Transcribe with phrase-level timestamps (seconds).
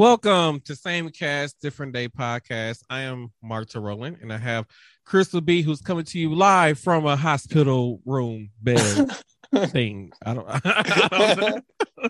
[0.00, 2.80] Welcome to Same Cast, Different Day podcast.
[2.88, 4.64] I am Mark Rowland, and I have
[5.04, 9.10] Crystal B, who's coming to you live from a hospital room bed
[9.66, 10.10] thing.
[10.24, 10.46] I don't.
[10.48, 11.64] I don't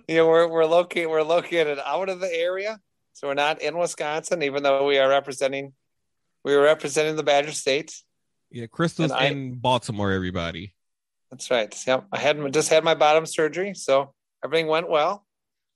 [0.06, 2.78] yeah, we're we're located we're located out of the area,
[3.12, 5.72] so we're not in Wisconsin, even though we are representing
[6.44, 7.92] we are representing the Badger State.
[8.52, 10.12] yeah, Crystal's I- in Baltimore.
[10.12, 10.76] Everybody.
[11.32, 11.76] That's right.
[11.88, 14.14] Yep, I had just had my bottom surgery, so
[14.44, 15.26] everything went well.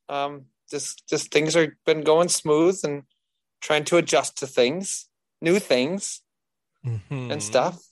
[0.09, 3.03] Um, just just things are been going smooth and
[3.61, 5.09] trying to adjust to things,
[5.41, 6.23] new things
[6.85, 7.33] Mhm.
[7.33, 7.83] and stuff,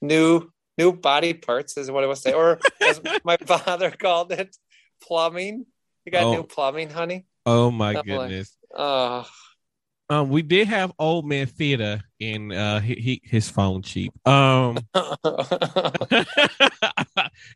[0.00, 4.56] new new body parts is what I would say, or as my father called it,
[5.02, 5.66] plumbing.
[6.04, 6.32] You got Oh.
[6.34, 7.26] new plumbing, honey.
[7.46, 8.56] Oh my I'm like- goodness.
[8.76, 9.26] Oh,
[10.10, 14.12] Um, we did have old man theater in uh he, he his phone cheap.
[14.28, 15.14] Um, I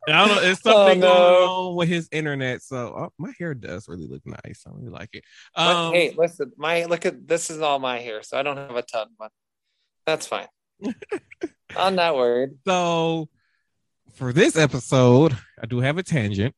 [0.07, 0.41] don't know.
[0.41, 1.15] It's something Oh, no.
[1.15, 2.63] going on with his internet.
[2.63, 4.65] So oh, my hair does really look nice.
[4.67, 5.25] I really like it.
[5.55, 8.77] Um, hey, listen, my look at this is all my hair, so I don't have
[8.77, 9.31] a ton, but
[10.07, 10.49] that's fine.
[11.77, 12.51] I'm not worried.
[12.67, 13.29] so
[14.15, 16.55] for this episode, I do have a tangent.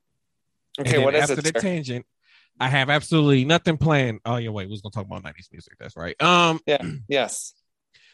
[0.78, 1.52] Okay, what is after it?
[1.52, 1.60] the sir?
[1.60, 2.06] tangent,
[2.61, 4.20] I have absolutely nothing planned.
[4.27, 5.72] Oh yeah, wait, we was gonna talk about '90s music.
[5.80, 6.20] That's right.
[6.22, 7.55] Um, yeah, yes.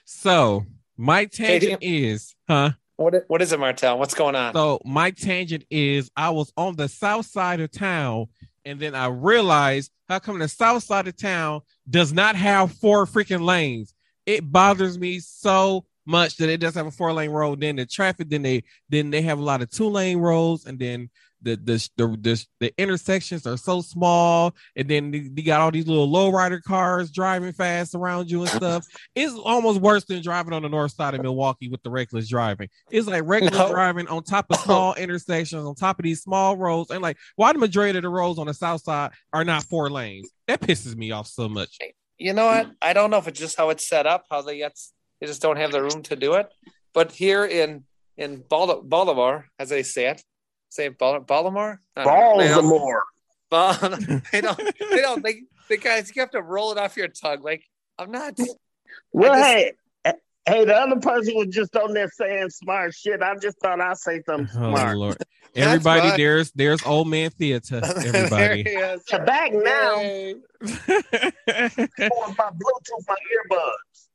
[0.04, 0.64] so
[0.96, 2.70] my Hey, tangent is, huh?
[2.96, 3.98] What what is it, Martel?
[3.98, 4.54] What's going on?
[4.54, 8.26] So my tangent is I was on the south side of town,
[8.64, 13.04] and then I realized how come the south side of town does not have four
[13.04, 13.94] freaking lanes.
[14.24, 17.60] It bothers me so much that it does have a four lane road.
[17.60, 20.78] Then the traffic, then they then they have a lot of two lane roads, and
[20.78, 21.10] then
[21.42, 25.86] the the the the, the intersections are so small, and then you got all these
[25.86, 28.84] little lowrider cars driving fast around you and stuff.
[29.14, 32.68] It's almost worse than driving on the north side of Milwaukee with the reckless driving.
[32.90, 33.70] It's like reckless No.
[33.70, 37.52] driving on top of small intersections, on top of these small roads, and like why
[37.52, 40.30] the majority of the roads on the south side are not four lanes.
[40.48, 41.78] That pisses me off so much.
[42.18, 42.70] you know what?
[42.80, 44.76] I don't know if it's just how it's set up, how they get
[45.20, 46.46] they just don't have the room to do it.
[46.94, 47.84] But here in
[48.16, 50.22] in Baltimore, as they say it,
[50.68, 52.04] say Bal- Baltimore, I.
[52.04, 53.02] They don't- Baltimore.
[53.50, 54.58] Bal- they don't.
[54.58, 55.22] They don't.
[55.22, 57.42] They, they guys, you have to roll it off your tongue.
[57.42, 57.64] Like
[57.98, 58.38] I'm not.
[59.12, 59.72] Well, just- hey,
[60.04, 60.12] eh,
[60.46, 63.22] hey, the other person was just on there saying smart shit.
[63.22, 64.96] I just thought I'd say something Oh smart.
[64.96, 65.16] Lord.
[65.54, 66.16] Everybody, right.
[66.18, 67.80] there's there's old man theater.
[67.80, 68.62] there Everybody.
[68.64, 69.02] he is.
[69.04, 70.34] To back now, Yay.
[70.60, 74.08] my Bluetooth, my earbuds.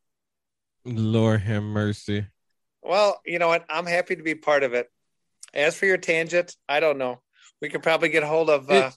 [0.86, 2.26] Lord have mercy.
[2.84, 3.66] Well, you know what?
[3.70, 4.92] I'm happy to be part of it.
[5.54, 7.22] As for your tangent, I don't know.
[7.62, 8.70] We could probably get hold of.
[8.70, 8.92] Uh,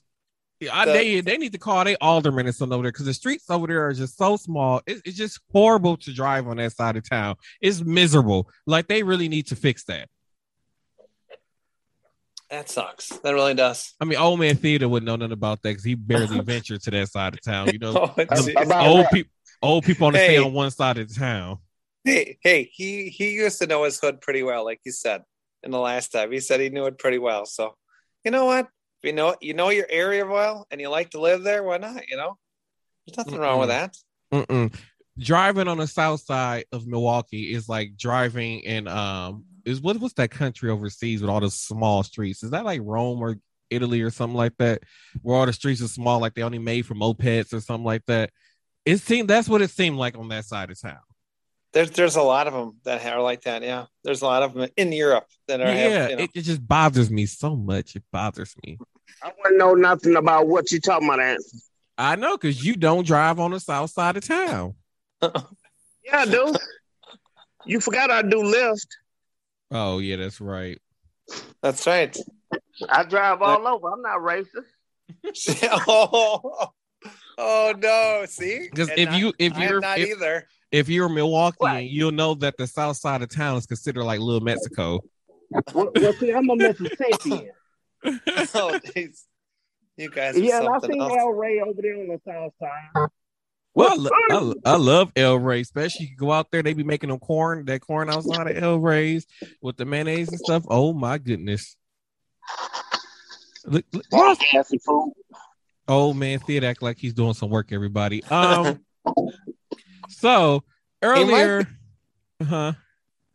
[0.61, 3.05] Yeah, I, The- they they need to call they alderman and something over there because
[3.05, 4.81] the streets over there are just so small.
[4.87, 7.35] It, it's just horrible to drive on that side of town.
[7.61, 8.49] It's miserable.
[8.65, 10.07] Like they really need to fix that.
[12.49, 13.09] that sucks.
[13.09, 13.93] That really does.
[13.99, 16.91] I mean, old man theater wouldn't know nothing about that because he barely ventured to
[16.91, 17.69] that side of town.
[17.73, 21.15] You know, Oh, it's- old people old people only stay on one side of the
[21.19, 21.57] town.
[22.03, 25.23] hey, hey, he he used to know his hood pretty well, like you said
[25.65, 26.31] in the last time.
[26.31, 27.45] He said he knew it pretty well.
[27.45, 27.75] So,
[28.23, 28.67] you know what?
[29.01, 31.77] If you know you know your area well and you like to live there, why
[31.77, 32.07] not?
[32.07, 32.37] You know,
[33.05, 33.97] there's nothing wrong with that.
[34.33, 34.73] Mm-mm.
[35.17, 40.13] Driving on the south side of Milwaukee is like driving in um is what what's
[40.15, 42.43] that country overseas with all the small streets?
[42.43, 43.37] Is that like Rome or
[43.69, 44.83] Italy or something like that,
[45.21, 48.05] where all the streets are small, like they only made for mopeds or something like
[48.05, 48.29] that?
[48.85, 50.99] It seemed that's what it seemed like on that side of town.
[51.75, 53.61] There's there's a lot of them that are like that.
[53.61, 55.65] Yeah, there's a lot of them in Europe that are.
[55.65, 57.97] yeah, have, you know, it, it just bothers me so much.
[57.97, 58.79] It bothers me.
[59.21, 61.59] I wouldn't know nothing about what you're talking about, Anson.
[61.97, 64.73] I know because you don't drive on the south side of town.
[66.07, 66.53] Yeah, I do.
[67.65, 68.87] you forgot I do Lyft.
[69.71, 70.79] Oh yeah, that's right.
[71.63, 72.15] that's right.
[72.87, 73.91] I drive all over.
[73.91, 74.45] I'm not racist.
[75.87, 76.67] oh,
[77.39, 78.25] oh no!
[78.27, 80.47] See, Because if not- you if you're not if, either.
[80.75, 81.89] If you're Milwaukee, Right.
[81.89, 84.99] you'll know that the south side of town is considered like little Mexico.
[85.73, 87.49] well, well, see, I'm a Mississippian.
[88.05, 89.23] Oh, jeez.
[89.97, 91.13] You guys are yeah, and I something seen else.
[91.17, 93.07] El Rey over there on the south side.
[93.73, 96.83] Well, I, lo- I, I love El Rey, especially you go out there, they be
[96.83, 99.25] making them corn, that corn outside of El Rey's
[99.61, 100.63] with the mayonnaise and stuff.
[100.67, 101.75] Oh my goodness.
[103.65, 105.13] Look, look, That's fancy food.
[105.87, 108.23] old man theater act like he's doing some work, everybody.
[108.25, 108.81] Um
[110.19, 110.63] so
[111.01, 111.67] earlier
[112.43, 112.73] huh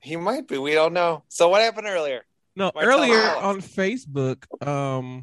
[0.00, 0.56] He might be.
[0.58, 1.22] We don't know.
[1.28, 2.22] So what happened earlier?
[2.56, 3.50] no Why earlier us all?
[3.50, 5.22] on Facebook, um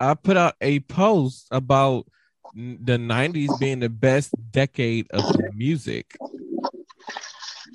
[0.00, 2.06] I put out a post about
[2.54, 6.16] the 90s being the best decade of music.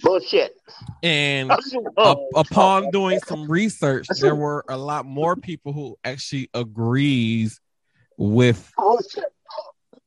[0.02, 0.56] Bullshit.
[1.04, 1.52] And
[1.98, 7.60] Oh, up- upon doing some research, there were a lot more people who actually agrees
[8.18, 9.26] with bullshit.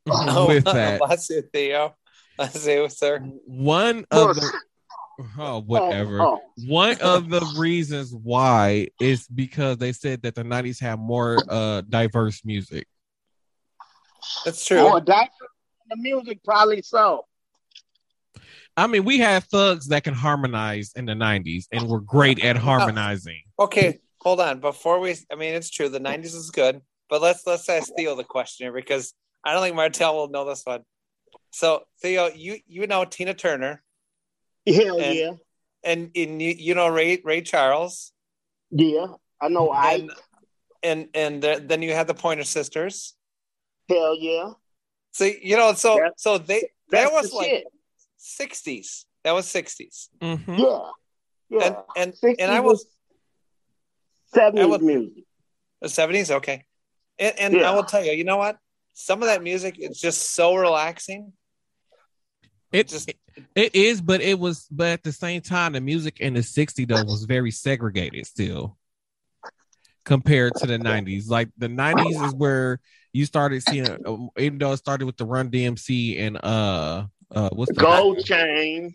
[0.10, 0.98] Oh, with that.
[0.98, 1.94] Bless you, Theo.
[2.36, 3.20] Bless you, sir.
[3.46, 4.52] One of the
[5.38, 6.20] oh whatever.
[6.20, 11.38] Oh, One of the reasons why is because they said that the '90s have more
[11.48, 12.86] uh diverse music.
[14.44, 14.88] That's oh, true.
[14.96, 15.30] oh, that
[15.88, 17.26] the music probably so.
[18.76, 22.56] I mean, we had thugs that can harmonize in the '90s and were great at
[22.56, 23.42] harmonizing.
[23.58, 24.60] Okay, hold on.
[24.60, 25.88] Before we, I mean, it's true.
[25.88, 29.12] The '90s is good, but let's let's ask Theo the question here because
[29.44, 30.82] I don't think Martel will know this one.
[31.50, 33.82] So Theo, you you know Tina Turner,
[34.66, 35.32] Hell And- yeah,
[35.84, 38.12] and, and you, you know Ray Ray Charles,
[38.70, 39.06] yeah.
[39.40, 39.70] I know.
[39.70, 40.10] I and
[40.82, 43.14] and and the, then you had the Pointer Sisters.
[43.88, 44.52] hell yeah.
[45.12, 47.64] So you know, so That- so they that was the like
[48.20, 49.04] '60s.
[49.24, 50.58] That was '60s, Mhm.
[50.58, 51.82] Yeah, yeah.
[51.96, 52.86] and and and I was
[54.32, 55.24] seventies music.
[55.80, 56.64] The seventies, okay.
[57.18, 57.70] And, and Yeah.
[57.70, 58.56] I will tell you, you know what?
[58.94, 61.32] Some of that music is just so relaxing.
[62.72, 63.16] It, Just- it
[63.54, 66.86] it is, but it was, but at the same time, the music in the '60s
[66.86, 68.76] though was very segregated still,
[70.04, 71.28] compared to the '90s.
[71.28, 72.78] Like the '90s is where
[73.12, 77.48] you started seeing, uh, even though it started with the Run DMC and uh uh
[77.52, 78.94] what's the Gold chain.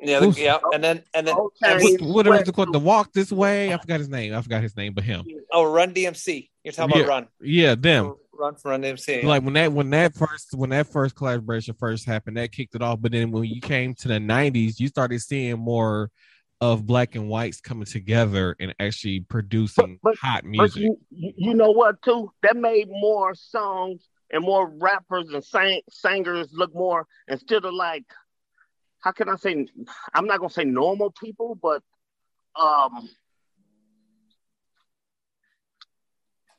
[0.00, 0.38] Yeah, the, Oof.
[0.38, 1.98] yeah, and then and then Gold and chain.
[2.00, 2.72] what, what was it called?
[2.72, 3.72] The Walk This Way.
[3.72, 4.34] I forgot his name.
[4.34, 5.24] I forgot his name, but him.
[5.52, 6.48] oh, Run DMC.
[6.62, 7.04] You're talking Yeah.
[7.04, 7.28] about Run.
[7.42, 8.14] Yeah, them.
[8.38, 9.24] Run for Run DMC.
[9.24, 12.82] like when that when that first when that first collaboration first happened that kicked it
[12.82, 16.10] off but then when you came to the 90s you started seeing more
[16.60, 21.54] of black and whites coming together and actually producing But- hot music you, you you
[21.54, 22.30] know what too?
[22.42, 28.04] That made more songs and more rappers and sang, singers look more instead of like
[29.00, 29.66] how can I say
[30.14, 31.82] I'm not gonna say normal people, but
[32.58, 33.08] um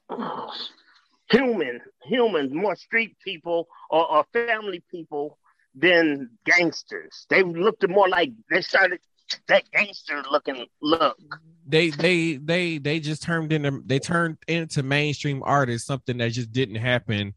[1.30, 5.38] human humans, more street people or, or family people
[5.74, 7.26] than gangsters.
[7.30, 9.00] They looked more like they started
[9.48, 11.18] that gangster looking look.
[11.68, 16.52] they they they they just turned into they turned into mainstream artists something that just
[16.52, 17.34] didn't happen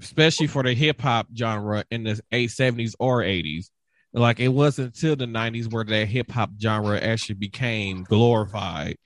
[0.00, 3.70] especially for the hip hop genre in the 870s or 80s
[4.12, 8.96] like it wasn't until the 90s where that hip hop genre actually became glorified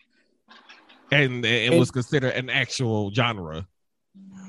[1.12, 3.66] and it was considered an actual genre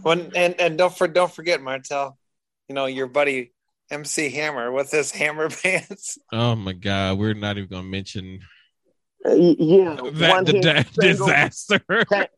[0.07, 2.17] When and and don't for don't forget Martel,
[2.69, 3.51] you know your buddy
[3.91, 6.17] MC Hammer with his Hammer pants.
[6.31, 8.39] oh my god we're not even gonna mention
[9.25, 12.29] Uh, yeah, that one the, hit single, disaster Can't,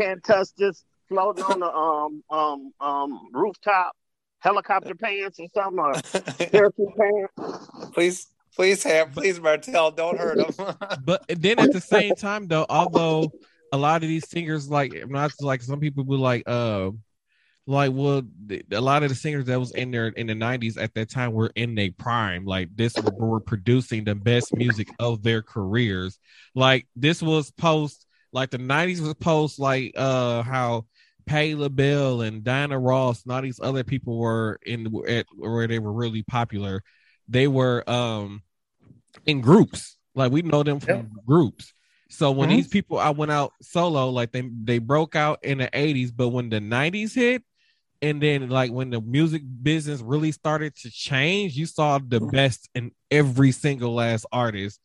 [0.00, 3.92] can't touch this floating on the um um um rooftop
[4.40, 5.92] helicopter pants or something or
[6.50, 7.68] parachute pants.
[7.92, 8.26] please,
[8.56, 10.74] please have, please Martel, don't hurt him.
[11.04, 13.30] but then at the same time though although
[13.72, 16.90] a lot of these singers like I'm not like some people were like uh
[17.66, 20.76] like well th- a lot of the singers that was in there in the 90s
[20.76, 24.88] at that time were in their prime like this were, were producing the best music
[24.98, 26.18] of their careers
[26.54, 30.84] like this was post like the 90s was post like uh how
[31.26, 35.78] Patti LaBelle and Diana Ross and all these other people were in at where they
[35.78, 36.82] were really popular.
[37.28, 38.42] They were um
[39.26, 39.96] in groups.
[40.14, 41.73] Like we know them from groups.
[42.14, 42.56] So when Mhm.
[42.56, 46.28] these people I went out solo, like they they broke out in the 80s, but
[46.28, 47.42] when the 90s hit,
[48.02, 52.68] and then like when the music business really started to change, you saw the best
[52.74, 54.80] in every single last artist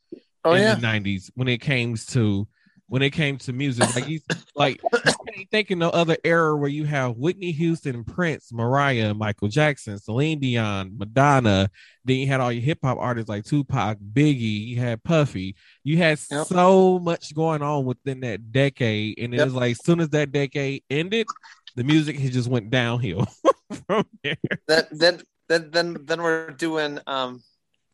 [0.46, 2.48] oh in yeah, the 90s when it came to
[2.90, 3.96] when it came to music.
[3.96, 4.20] Like you
[4.56, 5.00] like you
[5.34, 9.98] can't think of no other era where you have Whitney Houston, Prince, Mariah, Michael Jackson,
[10.00, 11.70] Celine Dion, Madonna.
[12.04, 15.56] Then you had all your hip hop artists like Tupac, Biggie, you had Puffy.
[15.84, 16.48] You had Yep.
[16.48, 19.20] so much going on within that decade.
[19.20, 19.46] And it Yep.
[19.46, 21.28] was like as soon as that decade ended,
[21.76, 23.28] the music had just went downhill
[23.88, 24.36] from there.
[24.68, 27.42] then then then then then we're doing um,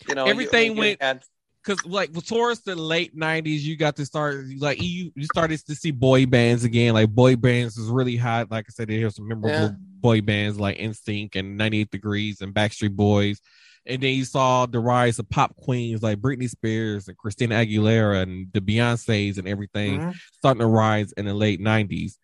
[0.08, 1.24] you know, you- Everything you went- had-
[1.66, 5.76] because like towards the late '90s, you got to start like you you started to
[5.76, 6.94] see boy bands again.
[6.94, 8.52] Like boy bands was really hot.
[8.52, 9.70] Like I said, there's some memorable Yeah.
[10.02, 13.40] boy bands like NSYNC and 98 Degrees and Backstreet Boys.
[13.88, 18.24] And then you saw the rise of pop queens like Britney Spears and Christina Aguilera
[18.24, 20.16] and the Beyonces and everything Mhm.
[20.34, 22.18] starting to rise in the late '90s.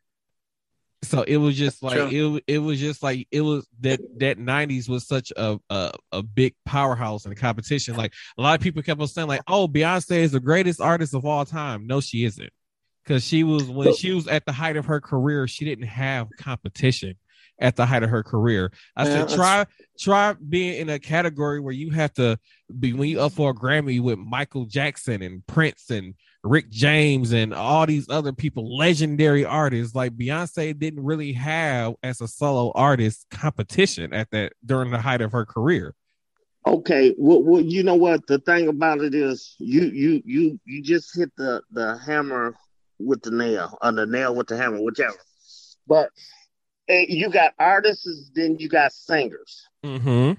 [1.04, 2.36] So it was just like True.
[2.38, 2.44] it.
[2.48, 6.54] It was just like it was that that '90s was such a, a a big
[6.66, 7.96] powerhouse in the competition.
[7.96, 11.16] Like a lot of people kept on saying, like, "Oh, Beyonce is the greatest artist
[11.16, 12.52] of all time." No, she isn't,
[13.04, 16.28] because she was when she was at the height of her career, she didn't have
[16.38, 17.16] competition.
[17.62, 18.72] At the height of her career.
[18.98, 19.66] I said try
[19.98, 22.38] try being in a category where you have to
[22.80, 27.32] be when you up for a Grammy with Michael Jackson and Prince and Rick James
[27.34, 32.72] and all these other people, legendary artists like Beyonce didn't really have as a solo
[32.74, 35.94] artist competition at that during the height of her career.
[36.66, 38.26] Okay, well, well, you know what?
[38.28, 42.56] The thing about it is, you you you you just hit the the hammer
[43.00, 45.18] with the nail, or the nail with the hammer, whichever.
[45.88, 46.10] But
[47.10, 49.68] you got artists, then you got singers.
[49.84, 50.34] Mm-hmm.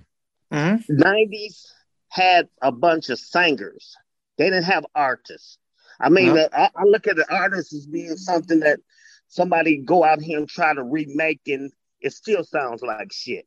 [0.55, 0.87] Mhm.
[0.89, 1.65] '90s
[2.09, 3.95] had a bunch of singers.
[4.39, 5.59] They didn't have artists.
[6.01, 6.49] I mean, No.
[6.53, 8.81] I, I look at the artists as being something that
[9.29, 13.47] somebody go out here and try to remake, and it still sounds like shit.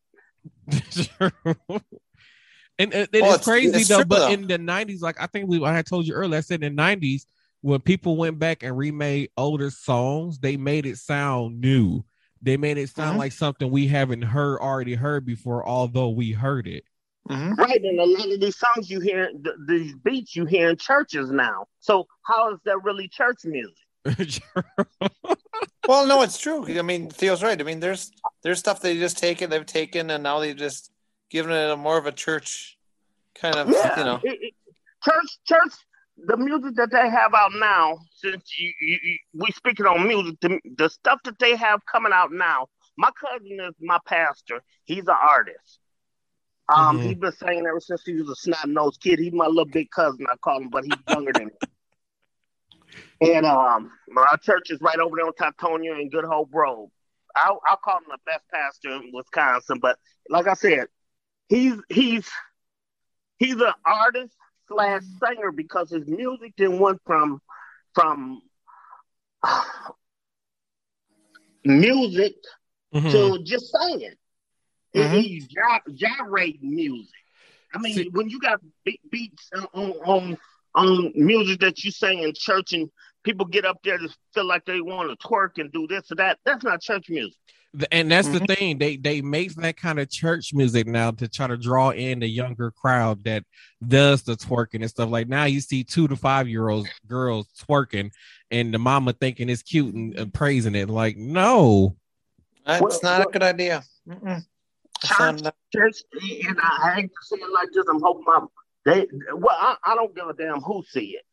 [0.69, 0.81] and
[2.79, 4.03] it, Well, it's it's- crazy it's though.
[4.05, 4.31] But though.
[4.31, 6.75] in the '90s, like I think we, I had told you earlier, I said in
[6.75, 7.25] the '90s
[7.61, 12.03] when people went back and remade older songs, they made it sound new.
[12.45, 13.19] They made it sound Mhm.
[13.19, 16.83] like something we haven't heard already heard before, although we heard it.
[17.27, 17.57] Mhm.
[17.57, 20.77] Right, and a lot of these songs you hear, th- these beats you hear in
[20.77, 21.65] churches now.
[21.79, 23.75] So how is that really church music?
[25.87, 26.65] Well, no, it's true.
[26.79, 27.59] I mean, Theo's right.
[27.59, 28.11] I mean, there's
[28.41, 30.91] there's stuff they just taken, they've taken, and now they've just
[31.29, 32.75] given it a more of a church
[33.35, 34.19] kind of, Yeah, you know.
[34.23, 34.53] it- it-
[35.03, 35.73] church, church.
[36.17, 40.39] The music that they have out now, since you, you, you we speaking on music,
[40.41, 42.67] the, the stuff that they have coming out now.
[42.97, 44.61] My cousin is my pastor.
[44.85, 45.79] He's an artist.
[46.73, 47.03] Um, Mhm.
[47.03, 49.19] he's been singing ever since he was a snot nosed kid.
[49.19, 50.25] He's my little big cousin.
[50.31, 51.51] I call him, but he's younger than me.
[53.21, 56.89] And um, our church is right over there on Teutonia and Good Hope Road.
[57.35, 59.79] I'll, I'll call him the best pastor in Wisconsin.
[59.81, 59.97] But
[60.29, 60.87] like I said,
[61.47, 62.29] he's he's
[63.37, 64.35] he's an artist
[64.67, 67.41] slash singer because his music then went from
[67.93, 68.41] from
[71.65, 72.35] music
[72.93, 73.11] Mhm.
[73.11, 74.13] to just singing.
[74.93, 75.21] It- Mhm.
[75.21, 77.13] He gy- gyrate music.
[77.73, 80.37] I mean, See- when you got be- beats on, on
[80.75, 82.91] on music that you sing in church and
[83.23, 86.15] people get up there to feel like they want to twerk and do this or
[86.15, 87.37] that, that's not church music.
[87.77, 88.39] The- and that's Mhm.
[88.47, 91.89] the thing they they make that kind of church music now to try to draw
[91.89, 93.43] in the younger crowd that
[93.85, 97.47] does the twerking and stuff like now you see two to five year olds girls
[97.59, 98.11] twerking
[98.51, 101.95] and the mama thinking it's cute and, and praising it like no
[102.67, 103.83] It's Well, not well- a good idea.
[105.05, 105.97] Church, not- church,
[106.47, 107.85] and I hate to say it like this.
[107.89, 108.45] I'm hoping my
[108.85, 111.25] they well, I, I don't give a damn who see it,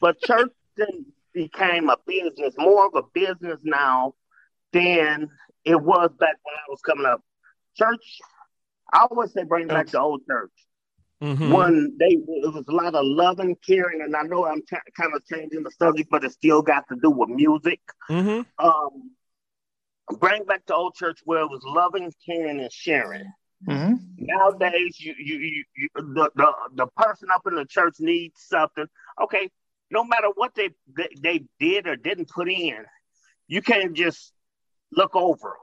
[0.00, 1.04] but church then
[1.34, 4.14] became a business, more of a business now
[4.72, 5.28] than
[5.64, 7.22] it was back when I was coming up.
[7.76, 8.18] Church,
[8.92, 10.50] I always say bring back the old church.
[11.22, 11.54] Mhm.
[11.54, 15.14] When they it was a lot of loving, caring, and I know I'm t- kind
[15.14, 17.80] of changing the subject, but it still got to do with music.
[18.08, 18.46] Mhm.
[18.58, 19.10] Um,
[20.18, 23.32] bring back the old church where it was loving, caring, and sharing
[23.68, 23.98] Mhm.
[24.16, 28.86] nowadays you you, you, you the, the the person up in the church needs something
[29.20, 29.50] okay
[29.90, 32.86] no matter what they, they they did or didn't put in
[33.48, 34.32] you can't just
[34.92, 35.56] look over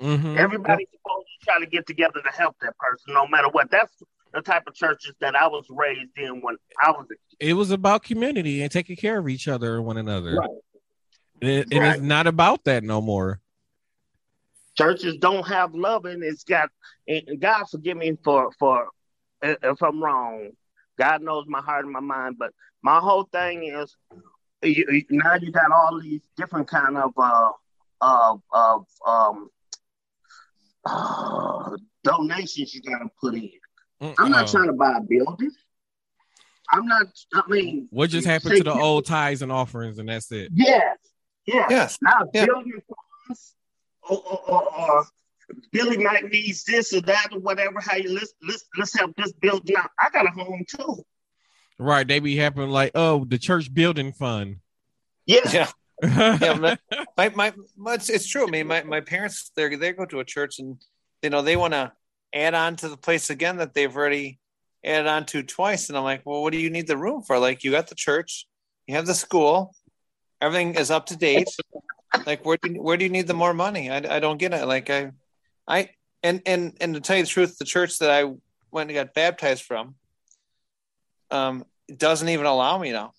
[0.00, 0.20] them.
[0.20, 0.36] Mhm.
[0.38, 3.92] everybody's supposed to try to get together to help that person no matter what that's
[4.34, 7.54] the type of churches that i was raised in when i was a kid it
[7.54, 10.50] was about community and taking care of each other and one another Right.
[11.40, 12.00] it, Right.
[12.02, 13.40] not about that no more
[14.76, 16.20] churches don't have loving.
[16.22, 16.68] It's got
[17.08, 18.88] and God forgive me for for
[19.42, 20.50] if I'm wrong.
[20.98, 22.52] God knows my heart and my mind, but
[22.82, 23.96] my whole thing is
[24.62, 27.52] you, you- now you got all these different kind of uh
[28.00, 29.48] of of um
[30.84, 31.70] uh,
[32.04, 33.50] donations you gotta put in.
[34.18, 35.50] I'm not trying to buy a building.
[36.70, 37.06] I'm not.
[37.34, 40.96] I mean, what just happened to the old tithes and offerings and that's it Yes,
[41.46, 41.66] yes.
[41.70, 41.98] Yes.
[42.02, 42.46] Now Yeah.
[42.46, 42.80] building
[43.26, 43.54] funds
[44.02, 45.06] or, or, or, or
[45.70, 47.80] Billy might needs this or that or whatever.
[47.80, 49.88] How you let's let's let's help this build now.
[50.00, 51.04] I got a home too.
[51.78, 54.56] right they be happening like oh the church building fund
[55.26, 55.40] Yeah.
[55.52, 55.70] Yeah.
[56.02, 56.76] Yeah,
[57.16, 58.46] my, my, my it's, it's true.
[58.46, 60.76] I mean, my, my parents they they go to a church and
[61.22, 61.92] you know they want to
[62.34, 64.38] add on to the place again that they've already
[64.84, 67.38] added on to twice, and I'm like, well, what do you need the room for?
[67.38, 68.46] Like, you got the church,
[68.86, 69.74] you have the school,
[70.40, 71.48] everything is up to date.
[72.24, 73.90] Like, where do you, where do you need the more money?
[73.90, 74.66] I, I don't get it.
[74.66, 75.12] Like, I
[75.66, 75.90] I
[76.22, 78.24] and and and to tell you the truth, the church that I
[78.70, 79.94] went and got baptized from,
[81.30, 83.12] um, doesn't even allow me now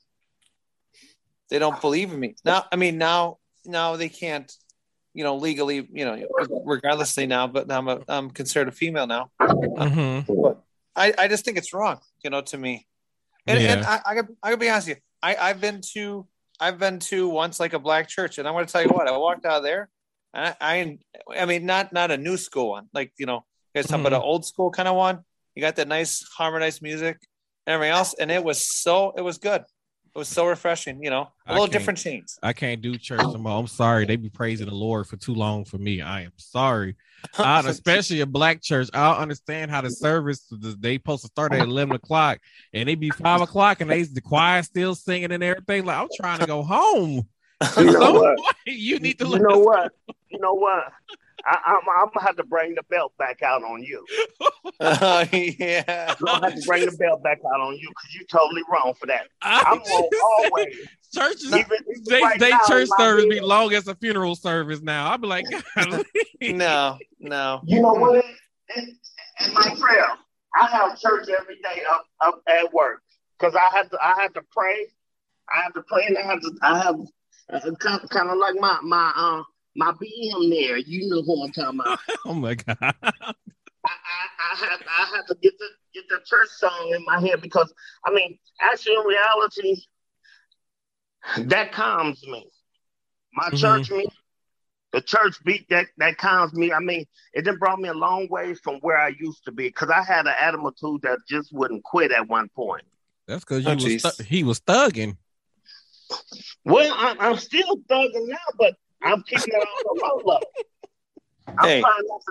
[1.50, 4.52] they don't believe in me now i mean now now they can't
[5.14, 6.16] you know legally you know
[6.66, 10.58] regardlessly now but i'm a, i'm considered a female now Mhm.
[10.96, 12.86] i i just think it's wrong you know to me
[13.46, 13.74] and, Yeah.
[13.74, 16.28] and i i gotta, I gotta be honest with you i i've been to
[16.60, 19.18] i've been to once like a black church and i'm gonna tell you what i
[19.18, 19.90] walked out of there
[20.34, 20.98] I, I,
[21.40, 22.90] I mean, not not a new school one.
[22.94, 23.38] Like you know,
[23.74, 25.24] you guys talking about an old school kind of one.
[25.56, 27.18] You got that nice harmonized music
[27.66, 29.64] and everything else, and it was so it was good.
[30.18, 31.04] It was so refreshing.
[31.04, 32.40] You know, a I little different scenes.
[32.42, 33.60] I can't do church no more.
[33.60, 34.04] I'm sorry.
[34.04, 36.02] They be praising the Lord for too long for me.
[36.02, 36.96] I am sorry.
[37.38, 38.90] I, especially a black church.
[38.96, 42.40] I don't understand how the service they supposed to start at eleven o'clock
[42.74, 45.86] and they be five o'clock and they the choir still singing and everything.
[45.86, 47.28] Like I'm trying to go home.
[47.78, 48.40] You know So, what?
[48.66, 49.92] you need to You let know us- what?
[50.30, 50.92] You know what?
[51.46, 54.06] I, I'm, I'm gonna have to bring the belt back out on you.
[54.80, 56.16] Uh, yeah.
[56.20, 58.94] I'm gonna have to bring the belt back out on you because you're totally wrong
[59.00, 59.28] for that.
[59.42, 60.10] I I'm just- wrong
[60.52, 60.76] always.
[61.14, 64.82] churches Even, even they right they church my service be long as a funeral service
[64.82, 65.10] now.
[65.10, 65.46] I'll be like,
[66.42, 67.62] No, no.
[67.66, 68.26] You know what?
[68.76, 68.98] In,
[69.46, 70.08] in my prayer,
[70.56, 73.02] I have church every day up up at work
[73.40, 74.88] because I have to I have to pray.
[75.50, 76.96] I have to pray and I have to I have
[77.54, 79.44] uh, kind, kind of like my my uh
[79.78, 80.78] my BM there.
[80.78, 82.00] You know who I'm talking about.
[82.26, 82.78] oh my god.
[82.82, 82.92] I,
[83.86, 83.92] I,
[84.52, 87.74] I have I have to get the get the church song in my head because
[88.06, 89.82] I mean, actually, in reality,
[91.50, 92.50] that calms me.
[93.34, 93.60] My Mhm.
[93.60, 94.06] church me,
[94.94, 96.74] the church beat that that calms me.
[96.74, 99.68] I mean, it then brought me a long way from where I used to be
[99.68, 102.84] because I had an attitude that just wouldn't quit at one point.
[103.28, 104.22] That's because Oh, you was jeez.
[104.26, 105.18] he was thugging.
[106.66, 110.44] Well, I'm, I'm still thugging now, but I'm keeping it on the low level.
[111.60, 111.82] I'm Hey.
[111.82, 112.22] trying not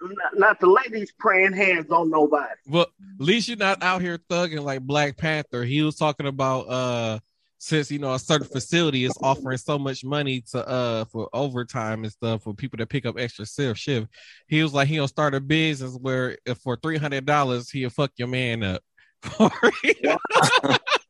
[0.00, 2.52] to, not, not to lay these praying hands on nobody.
[2.68, 5.64] Well, at least you're not out here thugging like Black Panther.
[5.64, 7.18] He was talking about uh
[7.58, 12.04] since you know a certain facility is offering so much money to uh for overtime
[12.04, 14.08] and stuff for people to pick up extra shift shift.
[14.46, 18.12] He was like he'll start a business where if for three hundred dollars he'll fuck
[18.16, 18.82] your man up.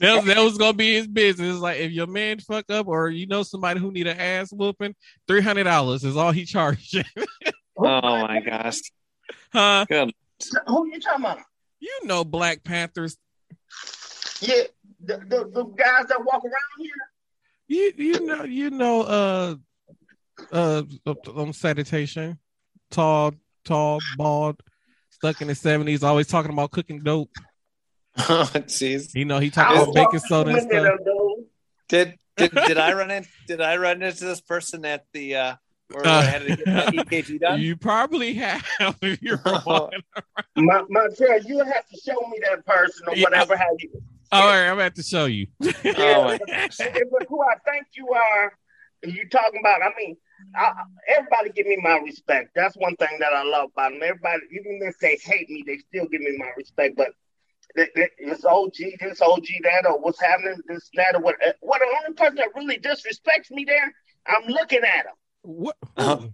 [0.00, 1.58] that, was, that was gonna be his business.
[1.58, 4.94] Like if your man fuck up or you know somebody who need an ass whooping,
[5.26, 7.02] three hundred dollars is all he charged.
[7.78, 8.80] Oh my gosh.
[9.52, 9.84] huh?
[9.86, 10.10] Good.
[10.66, 11.40] Who you talking about?
[11.78, 13.18] You know Black Panthers
[14.40, 14.62] Yeah,
[15.04, 16.92] the, the, the guys that walk around here.
[17.68, 19.54] You you know you know uh
[20.52, 20.82] uh
[21.34, 22.38] on sanitation,
[22.90, 24.62] tall, tall, bald,
[25.10, 27.30] stuck in the seventies, always talking about cooking dope.
[28.18, 29.14] Oh jeez.
[29.14, 30.98] You know he I talking was about baking soda and stuff.
[31.88, 33.26] Did did did I run in?
[33.46, 35.56] Did I run into this person at the uh
[35.88, 37.60] where Uh, I had to get my EKG done?
[37.66, 38.64] You probably have
[39.02, 40.02] if you're walking.
[40.56, 43.24] My, my friend, you have to show me that person or Yeah.
[43.24, 43.56] whatever.
[43.56, 44.02] How you?
[44.32, 45.46] All right, I'm about to show you.
[45.62, 46.38] Oh my
[46.80, 48.52] If who I think you are,
[49.04, 49.82] you talking about.
[49.82, 50.16] I mean,
[50.56, 50.72] I,
[51.16, 52.50] everybody give me my respect.
[52.54, 54.00] That's one thing that I love about them.
[54.02, 56.96] Everybody, even if they hate me, they still give me my respect.
[56.96, 57.10] But
[57.76, 58.10] th- th-
[58.44, 61.36] OG this, OG that, or what's happening this, that, or what.
[61.60, 63.92] What the only person that really disrespects me there,
[64.26, 65.14] I'm looking at him.
[65.42, 65.76] What?
[65.96, 66.28] Uh-huh.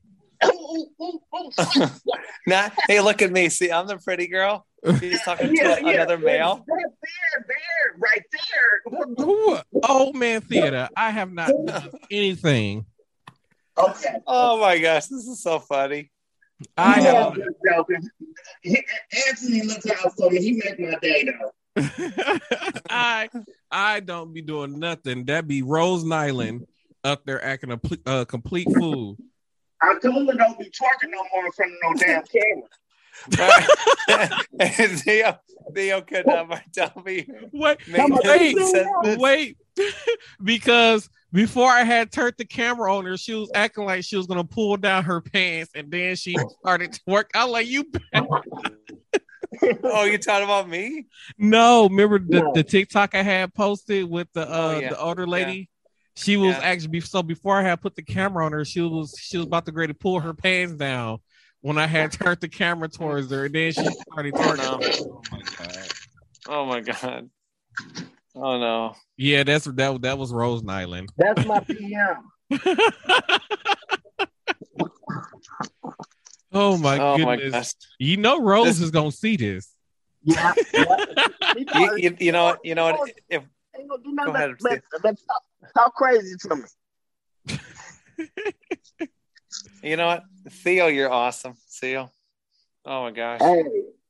[0.44, 1.86] Ooh, ooh, ooh, ooh.
[2.46, 3.48] Nah, hey, look at me.
[3.48, 4.66] See, I'm the pretty girl.
[4.98, 6.64] He's talking to another male.
[6.66, 9.14] That there, there, right there.
[9.16, 9.58] Who?
[9.88, 10.88] Old man theater.
[10.96, 12.86] I have not done anything.
[13.78, 14.16] Okay.
[14.26, 16.10] Oh my gosh, this is so funny.
[16.76, 17.32] I Yeah, have.
[17.32, 18.10] I'm joking.
[18.62, 18.84] He-
[19.28, 20.38] Anthony looks out for me.
[20.40, 21.52] He make my day though.
[22.90, 23.28] I
[23.70, 25.24] I don't be doing nothing.
[25.26, 26.66] That be Rose Nylund
[27.04, 29.18] up there acting a pl- uh, complete fool.
[29.80, 32.68] I told her don't be twerking no more in front of no damn camera.
[34.98, 35.38] Theo,
[35.74, 37.26] Theo could never tell me.
[37.52, 38.56] Wait, wait,
[39.18, 39.56] wait,
[40.42, 44.26] because before I had turned the camera on her, she was acting like she was
[44.26, 47.30] gonna pull down her pants, and then she started to work.
[47.34, 47.84] I like you.
[49.84, 51.06] Oh, you talking about me?
[51.38, 52.52] No, remember the, No.
[52.54, 54.88] the TikTok I had posted with the uh Oh, yeah.
[54.90, 55.68] the older lady.
[56.16, 56.62] She was Yeah.
[56.62, 59.66] actually so before I had put the camera on her, she was she was about
[59.66, 61.18] to grade to pull her pants down
[61.60, 65.12] when I had turned the camera towards her, and then she started Oh, twerking.
[65.12, 65.88] Oh my god.
[66.48, 67.30] Oh my god.
[68.34, 68.94] Oh no.
[69.16, 71.08] Yeah, that's that that was Rose Nylund.
[71.16, 72.30] That's my PM.
[76.52, 77.52] oh my oh goodness.
[77.52, 77.72] gosh.
[77.98, 79.70] You know Rose This- is gonna see this.
[80.22, 80.52] Yeah.
[81.54, 82.60] You, you, you know what?
[82.64, 83.10] You know what?
[83.28, 83.42] If
[83.78, 85.42] Ain't gonna do nothing Go ahead, but, but, but talk,
[85.74, 87.58] talk crazy to me.
[89.82, 91.54] you know what, Theo, you're awesome.
[91.80, 92.10] Theo.
[92.86, 93.40] Oh my gosh.
[93.42, 93.64] Hey,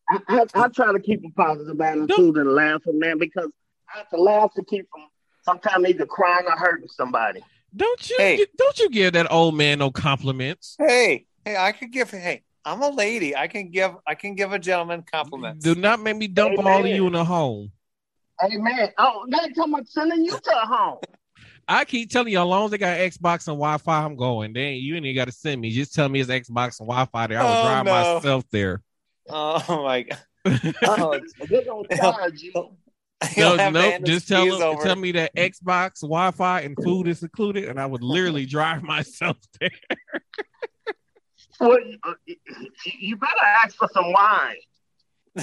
[0.09, 3.51] I, I, I try to keep a positive attitude and laughing, man, because
[3.95, 5.03] I have to laugh to keep from
[5.45, 7.43] sometimes either crying or hurting somebody.
[7.75, 8.47] Don't you Hey.
[8.57, 10.77] don't you give that old man no compliments.
[10.79, 12.11] Hey, hey, I could give.
[12.11, 13.35] Hey, I'm a lady.
[13.35, 13.93] I can give.
[14.07, 15.65] I can give a gentleman compliments.
[15.65, 16.67] Do not make me dump Amen.
[16.67, 17.73] all of you in a home.
[18.41, 18.91] Hey, man.
[18.99, 20.99] Oh, they talking about sending you to a home.
[21.69, 24.53] I keep telling you, as long as they got Xbox and Wi-Fi, I'm going.
[24.53, 25.71] Then you ain't even got to send me.
[25.71, 27.41] Just tell me it's Xbox and Wi-Fi there.
[27.41, 27.91] I will Oh, drive no.
[27.93, 28.83] myself there.
[29.31, 30.19] Oh my god.
[30.85, 32.53] Uh, they're gonna charge you.
[33.37, 34.03] You'll No, have nope.
[34.05, 34.83] Just tell them, over.
[34.83, 39.37] tell me that Xbox, Wi-Fi, and food is included, and I would literally drive myself
[39.61, 39.71] there.
[41.61, 42.37] Well, you, you-
[42.99, 43.33] you better
[43.65, 44.57] ask for some wine.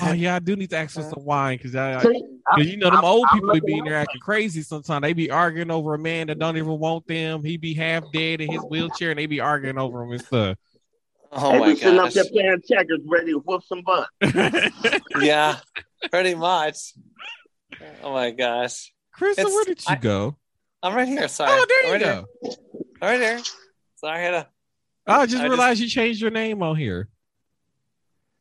[0.03, 2.21] Oh yeah, I do need to ask for some wine because I, See,
[2.55, 5.01] Cause you know them I'm- old I'm people be looking in there acting crazy sometimes.
[5.01, 7.43] They be arguing over a man that don't even want them.
[7.43, 10.57] He be half dead in his wheelchair and they be arguing over him and stuff.
[11.31, 14.09] Oh they my be sitting up there playing checkers, ready to whoop some butt.
[15.21, 15.57] Yeah,
[16.11, 16.93] pretty much.
[18.03, 18.91] Oh my gosh.
[19.17, 20.35] Krista, It's- where did you I- go?
[20.81, 21.27] I'm right here.
[21.27, 21.51] Sorry.
[21.51, 22.25] Oh, there I'm you right go.
[22.41, 22.51] Here.
[23.01, 23.39] I'm right here.
[23.97, 24.47] Sorry, I had a.
[25.05, 27.09] I just I just- realized you changed your name on here.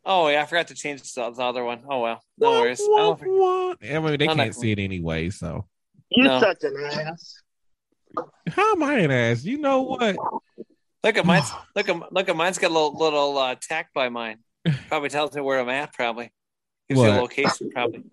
[0.04, 1.82] Oh yeah, I forgot to change the, the other one.
[1.88, 2.80] Oh well, no Wah, worries.
[2.80, 3.74] I wah, don't think- wah.
[3.82, 4.42] I mean, they No, no.
[4.44, 5.30] can't see it anyway.
[5.30, 5.66] So
[6.10, 6.40] You No.
[6.40, 7.42] such an ass.
[8.48, 9.44] how am I an ass?
[9.44, 10.16] You know what?
[11.04, 11.42] Look at mine.
[11.76, 14.38] Look at look at mine's got a little little uh, tack by mine.
[14.88, 15.92] Probably tells me where I'm at.
[15.92, 16.30] Probably
[16.88, 17.70] gives you a location.
[17.70, 18.04] Probably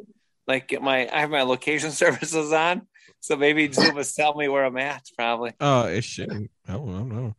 [0.48, 2.88] like get my I have my location services on,
[3.20, 5.04] so maybe Zoom is telling me where I'm at.
[5.18, 5.54] Probably.
[5.60, 6.52] Uh, it shouldn't.
[6.68, 7.36] I don't, know.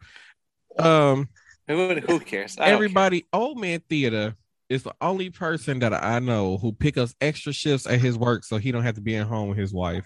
[0.78, 1.28] Um,
[1.68, 2.56] Who who cares?
[2.58, 4.36] I don't everybody, Old Man Theater
[4.68, 8.44] is the only person that I know who pick up extra shifts at his work
[8.44, 10.04] so he don't have to be at home with his wife.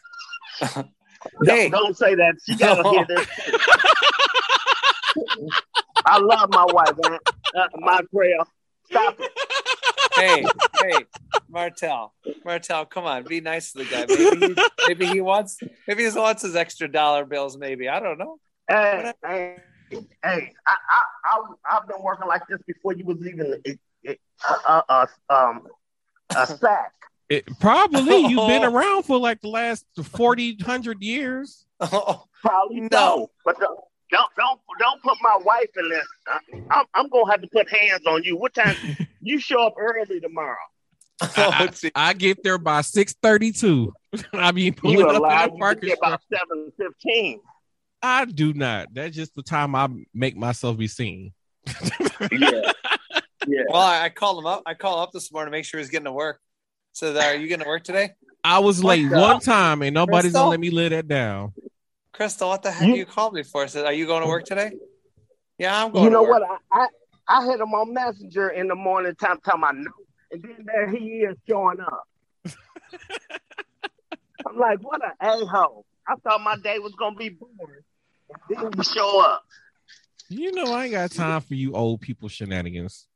[1.45, 2.35] Hey, Don't, don't say that.
[2.47, 3.27] She gotta hear this.
[6.07, 7.19] I love my wife, man.
[7.55, 8.39] Uh, my prayer.
[8.87, 9.31] Stop it.
[10.21, 10.45] Hey,
[10.81, 11.05] hey,
[11.49, 14.07] Martel, Martel, come on, be nice to the guy.
[14.09, 17.57] Maybe he, maybe he wants, maybe he wants his extra dollar bills.
[17.57, 18.39] Maybe I don't know.
[18.69, 19.57] Hey, hey,
[20.23, 20.53] hey!
[20.67, 23.61] I, I, I, I've been working like this before you was even
[24.07, 24.19] a,
[24.69, 25.67] a, a, um,
[26.37, 26.93] a sack.
[27.29, 31.65] It, probably you've been around for like the last 40, 100 years.
[31.83, 32.89] Oh, Probably No.
[32.91, 36.07] no, but don't, don't, don't, don't put my wife in this.
[36.27, 36.39] I,
[36.71, 38.37] I'm, I'm gonna have to put hands on you.
[38.37, 38.77] What time?
[39.23, 40.57] you show up early tomorrow.
[41.21, 41.91] I, gee.
[41.95, 43.93] I get there by 632.
[44.33, 47.41] I be pulling You up in allowed the you parking get about seven fifteen.
[48.03, 48.89] I do not.
[48.95, 51.33] That's just the time I make myself be seen.
[52.33, 52.73] Yeah,
[53.47, 53.63] yeah.
[53.69, 54.63] Well, I, I called him up.
[54.65, 56.41] I called up this morning to make sure he's getting to work.
[56.93, 58.11] So, are you getting to work today,
[58.43, 60.43] I was late one time and nobody's Crystal?
[60.43, 61.53] gonna let me live that down.
[62.13, 62.49] Crystal?
[62.49, 63.63] What the heck You- you called me for?
[63.63, 64.73] I said, are you going to work today?
[65.59, 66.05] Yeah, I'm going.
[66.05, 66.43] You know to work.
[66.49, 66.61] what?
[66.73, 66.87] I,
[67.29, 69.91] I, I hit him on Messenger in the morning time, telling my no,
[70.33, 72.07] and then there he is showing up.
[74.47, 75.85] I'm like, what an a hole!
[76.09, 77.83] I thought my day was gonna be boring.
[78.49, 79.43] And then he show up.
[80.29, 83.07] You know, I ain't got time for you old people shenanigans.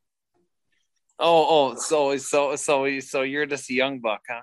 [1.19, 4.43] Oh, oh, so, so, so, so you're just a young buck, huh?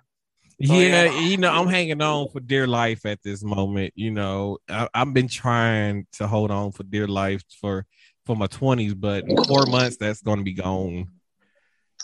[0.70, 1.20] Oh, yeah, yeah.
[1.20, 3.94] you know, I'm hanging on for dear life at this moment.
[3.96, 7.86] You know, I, I've been trying to hold on for dear life for
[8.26, 11.08] for my 20s, but in four months that's gonna be gone.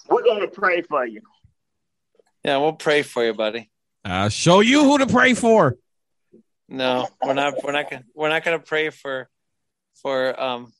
[0.09, 1.21] We're gonna pray for you.
[2.43, 3.69] Yeah, we'll pray for you, buddy.
[4.03, 5.75] I'll show you who to pray for.
[6.69, 7.63] No, we're not.
[7.63, 8.03] We're not gonna.
[8.15, 9.29] We're not gonna pray for,
[10.01, 10.73] for um.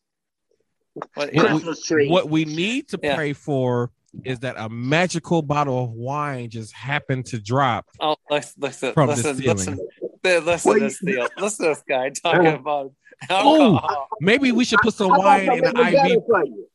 [1.14, 2.10] What, Christmas tree.
[2.10, 3.16] What we need to Yeah.
[3.16, 3.92] pray for
[4.24, 7.86] is that a magical bottle of wine just happened to drop.
[8.00, 9.58] oh, listen, listen, From the listen, ceiling.
[9.58, 9.80] listen,
[10.24, 11.28] listen, listen to this deal.
[11.38, 12.56] Listen to this guy talking Uh.
[12.56, 12.92] about
[13.30, 14.08] alcohol.
[14.22, 16.24] Maybe we should put some I got wine in something an IV.
[16.28, 16.68] for you.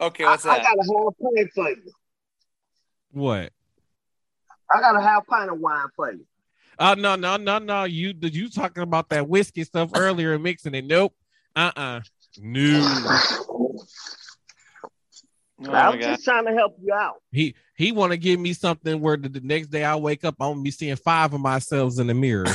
[0.00, 0.60] Okay, I, what's I that?
[0.60, 1.92] I got a half pint for you.
[3.12, 3.52] What?
[4.74, 6.24] I got a half pint of wine for you.
[6.78, 7.84] Oh no, no, no, no.
[7.84, 10.84] You did you talking about that whiskey stuff earlier and mixing it.
[10.86, 11.14] Nope.
[11.54, 12.00] Uh-uh.
[12.40, 13.18] No.
[15.66, 17.22] Oh I'm just trying to help you out.
[17.30, 20.34] He he want to give me something where the, the next day I wake up,
[20.40, 22.46] I'm gonna be seeing five of myself in the mirror.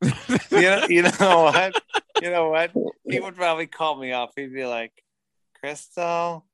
[0.02, 0.12] you
[0.50, 1.82] know, you know what?
[2.22, 2.70] You know what?
[3.04, 4.30] He would probably call me off.
[4.36, 4.92] He'd be like,
[5.60, 6.46] "Crystal,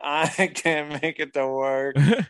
[0.00, 1.96] I can't make it to work.
[1.98, 2.22] I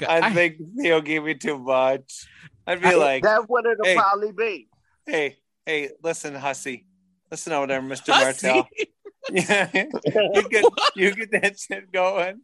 [0.00, 2.26] I- think Theo gave me too much."
[2.66, 3.94] I'd be I- like, that's what it'll hey.
[3.96, 4.68] probably be.
[5.06, 6.86] "Hey, hey, listen, hussy,
[7.30, 8.62] listen over there, Mister Hussy?
[9.32, 9.68] Martel.
[9.74, 9.84] Yeah,
[10.34, 10.64] you get
[10.96, 12.40] you get that shit going.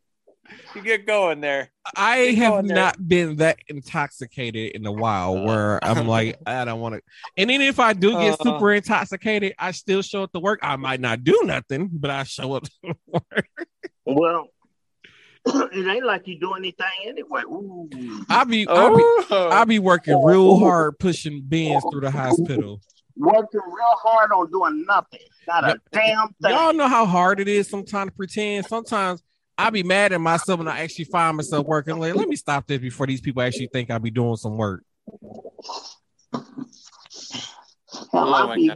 [0.74, 1.70] You get going there.
[1.96, 2.76] I Keep have going there.
[2.76, 7.02] not been that intoxicated in a while where I'm like, I don't want to.
[7.36, 8.44] And then if I do get Uh.
[8.44, 10.58] super intoxicated, I still show up to work.
[10.62, 12.64] I might not do nothing, but I show up.
[12.64, 13.46] to work.
[14.04, 14.48] Well,
[15.46, 17.42] it ain't like you do anything anyway.
[17.42, 17.88] Ooh.
[18.28, 18.96] I be, I be,
[19.30, 22.80] Oh, I be working real hard pushing bins through the hospital.
[23.16, 25.20] Working real hard on doing nothing.
[25.46, 26.52] Not a damn thing.
[26.52, 28.66] Y'all know how hard it is sometimes to pretend.
[28.66, 29.22] Sometimes
[29.58, 31.98] I be mad at myself when I actually find myself working.
[31.98, 34.82] Like, let me stop this before these people actually think I be doing some work.
[36.32, 36.44] Hell,
[38.12, 38.72] Oh, I'd be,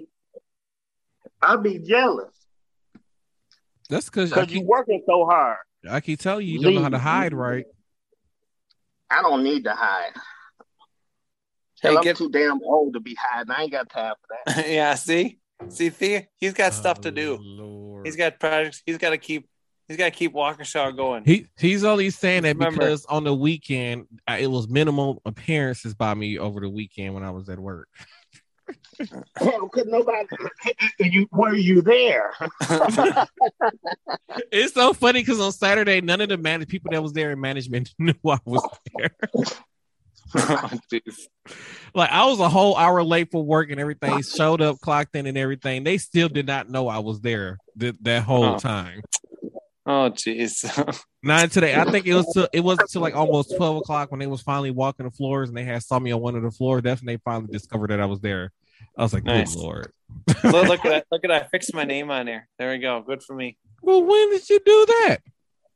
[1.42, 2.32] I'd be jealous
[3.88, 5.58] That's because because you're working so hard.
[5.88, 7.64] I keep telling you, you don't know how to hide right.
[9.10, 10.12] I don't need to hide.
[11.84, 13.50] Hey, I'm get- too damn old to be hiding.
[13.50, 14.68] I ain't got time for that.
[14.68, 17.38] yeah, see, see, see, he's got oh, stuff to Oh, do.
[17.40, 18.06] Lord.
[18.06, 18.82] He's got projects.
[18.86, 19.46] He's got to keep.
[19.86, 21.24] He's got to keep Waukesha going.
[21.26, 25.92] He he's only saying that Remember- because on the weekend I, it was minimal appearances
[25.94, 27.88] by me over the weekend when I was at work.
[29.36, 30.26] Hell, could nobody?
[30.98, 32.32] You were you there?
[34.50, 37.40] It's so funny because on Saturday none of the man- people that was there in
[37.40, 38.66] management knew I was
[38.96, 39.10] there.
[40.36, 41.26] Oh, jeez.
[41.94, 44.22] like I was a whole hour late for work and everything.
[44.22, 45.84] Showed up, clocked in, and everything.
[45.84, 48.58] They still did not know I was there th- that whole Oh.
[48.58, 49.02] time.
[49.86, 50.64] oh, jeez.
[51.22, 51.74] Not today.
[51.74, 54.42] I think it was till, it wasn't until like almost twelve o'clock when they was
[54.42, 56.82] finally walking the floors and they had saw me on one of the floors.
[56.82, 58.52] That's when they finally discovered that I was there.
[58.98, 59.54] I was like, Nice.
[59.54, 59.92] "Good lord!"
[60.44, 61.06] look, look at that!
[61.10, 61.42] Look at that!
[61.44, 62.46] I fixed my name on there.
[62.58, 63.00] There we go.
[63.00, 63.56] Good for me.
[63.82, 65.18] Well, when did you do that?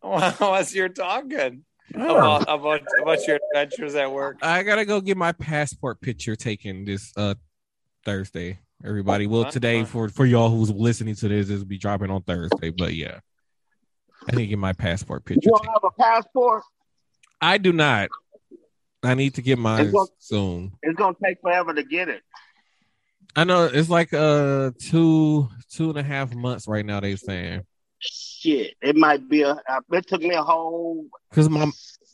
[0.03, 4.38] Wow, as you're talking about about about your adventures at work.
[4.42, 7.35] I gotta go get my passport picture taken this uh
[8.05, 8.59] Thursday.
[8.85, 12.11] Everybody, well, Fun, today for for y'all who's listening to this, this will be dropping
[12.11, 12.70] on Thursday.
[12.70, 13.20] But yeah,
[14.31, 15.40] I need to get my passport picture.
[15.42, 15.72] You don't taken.
[15.74, 16.62] have a passport?
[17.40, 18.09] I do not.
[19.03, 20.72] I need to get mine It's gonna- soon.
[20.83, 22.22] It's gonna take forever to get it.
[23.37, 27.01] I know it's like uh two two and a half months right now.
[27.01, 27.62] They saying
[28.00, 29.61] Shit, it might be a.
[29.92, 31.06] It took me a whole.
[31.30, 31.70] because my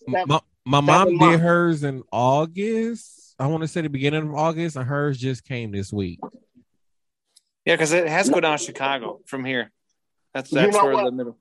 [0.08, 3.34] seven- my, my mom did hers in August.
[3.38, 6.20] I want to say the beginning of August, and hers just came this week.
[7.64, 9.70] Yeah, because it has to go down Chicago from here.
[10.32, 11.04] That's You that's know where what?
[11.04, 11.38] the middle.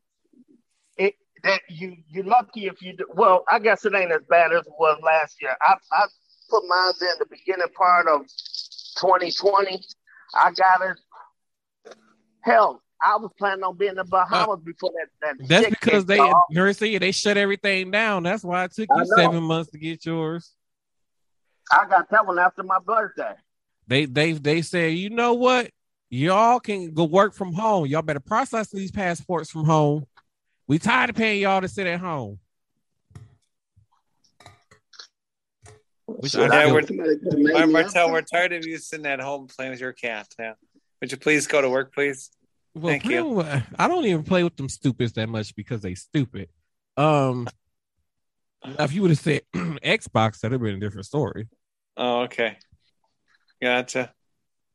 [0.98, 3.06] It that you you're lucky if you do.
[3.14, 5.56] Well, I guess it ain't as bad as it was last year.
[5.62, 6.06] I I
[6.50, 8.22] put mine in the beginning part of
[9.00, 9.82] 2020.
[10.36, 11.96] I got it.
[12.42, 15.38] Hell, I was planning on being in the Bahamas uh, before that.
[15.40, 16.46] that That's because they off.
[16.52, 18.24] nurse they shut everything down.
[18.24, 20.52] That's why it took you seven months to get yours.
[21.72, 23.34] I got that one after my birthday.
[23.88, 25.70] They they they said, you know what?
[26.10, 27.88] Y'all can go work from home.
[27.88, 30.06] Y'all better process these passports from home.
[30.68, 32.40] We tired of paying y'all to sit at home.
[36.06, 38.78] Which Shit, I Yeah, we're- somebody could've made Mar- me Martel, we're tired of you
[38.78, 40.28] sitting at home playing with your cat.
[40.38, 40.54] Yeah.
[41.02, 42.30] Would you please go to work, please?
[42.76, 43.42] Well, Thank you.
[43.78, 46.50] I don't even play with them stupids that much because they stupid.
[46.98, 47.48] Um,
[48.66, 51.48] if you would have said Xbox, that'd have been a different story.
[51.98, 52.58] Oh, okay.
[53.62, 54.12] Gotcha.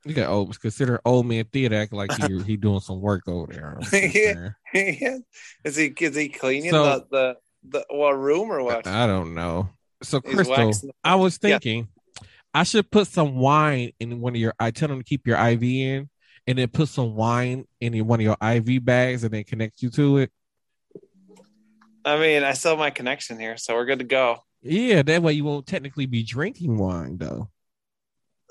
[0.05, 3.53] You got old consider old man theater acting like he he doing some work over
[3.53, 3.79] there.
[4.73, 5.19] Yeah.
[5.65, 7.37] is he is he cleaning So- the, the
[7.81, 8.87] the what room or what?
[8.87, 9.71] I don't know.
[10.03, 11.51] So He's Crystal, waxing- I was Yeah.
[11.59, 11.89] thinking
[12.55, 14.55] I should put some wine in one of your.
[14.61, 16.09] I tell them to keep your IV in,
[16.49, 19.83] and then put some wine in your, one of your IV bags, and then connect
[19.83, 20.33] you to it.
[22.05, 24.39] I mean, I still have my connection here, so we're good to go.
[24.63, 27.51] Yeah, that way you won't technically be drinking wine, though.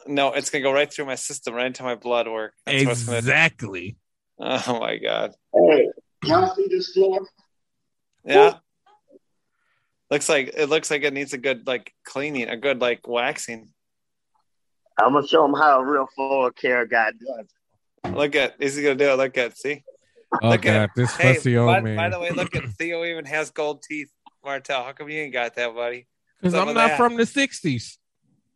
[0.06, 2.54] No, it's gonna go right through my system, right into my blood work.
[2.66, 3.98] That's what's gonna- Exactly.
[4.40, 5.34] Oh my god.
[5.54, 5.90] Hey,
[6.24, 7.28] y'all see this floor?
[8.24, 8.58] Yeah.
[10.12, 13.70] Looks like it looks like it needs a good like cleaning, a good like waxing.
[15.02, 17.48] I'm gonna show them how a real floor care guy does.
[18.14, 19.16] Look at is he gonna do it?
[19.18, 19.84] Look at see.
[20.42, 21.96] Oh Look at- god, this Hey, fussy old by, man.
[21.96, 24.10] by the way, look at Theo even has gold teeth.
[24.44, 26.08] Martel, how come you ain't got that, buddy?
[26.40, 26.98] Because I'm not that.
[26.98, 27.98] from the '60s.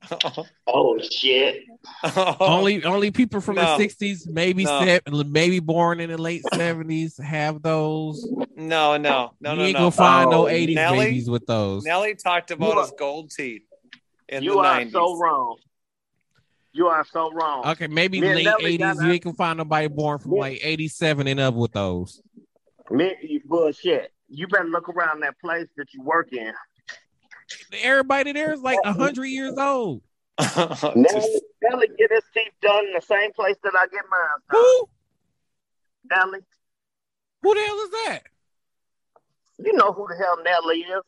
[0.67, 1.63] Oh shit!
[2.03, 2.35] Oh.
[2.39, 3.77] Only only people from No.
[3.77, 4.83] the '60s, maybe No.
[4.83, 8.25] se- maybe born in the late '70s, have those.
[8.55, 9.79] no, no, no, you no, ain't no.
[9.79, 10.97] gonna find no Oh, '80s Nelly?
[11.05, 11.83] babies with those.
[11.83, 13.61] Nelly talked about are- his gold teeth
[14.29, 14.91] in You the are 90s.
[14.91, 15.57] so wrong.
[16.73, 17.65] You are so wrong.
[17.67, 18.79] Okay, maybe Me late '80s.
[18.79, 22.21] got You ain't gonna find nobody born from Me- like '87 and up with those.
[22.89, 24.11] Me, you bullshit.
[24.29, 26.53] You better look around that place that you work in.
[27.83, 30.01] Everybody there is like hundred years old.
[30.39, 34.19] Nelly, Just- Nelly get his teeth done in the same place that I get mine
[34.51, 34.61] done.
[34.61, 34.89] Who?
[36.09, 36.39] Nelly,
[37.43, 38.19] Who the hell is that?
[39.63, 41.01] you know who the hell Nelly is?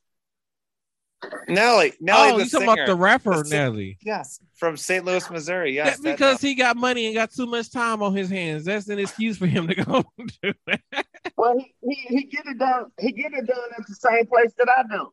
[1.48, 3.98] Nelly, Nelly, oh, the you talking about the rapper The Nelly?
[4.02, 5.04] Yes, from St.
[5.06, 5.76] Louis, Missouri.
[5.76, 8.66] Yes, That's that because he got money and got too much time on his hands.
[8.66, 10.04] That's an excuse for him to go
[10.42, 11.06] do that.
[11.38, 12.86] Well, he, he he get it done.
[13.00, 15.10] He get it done at the same place that I do.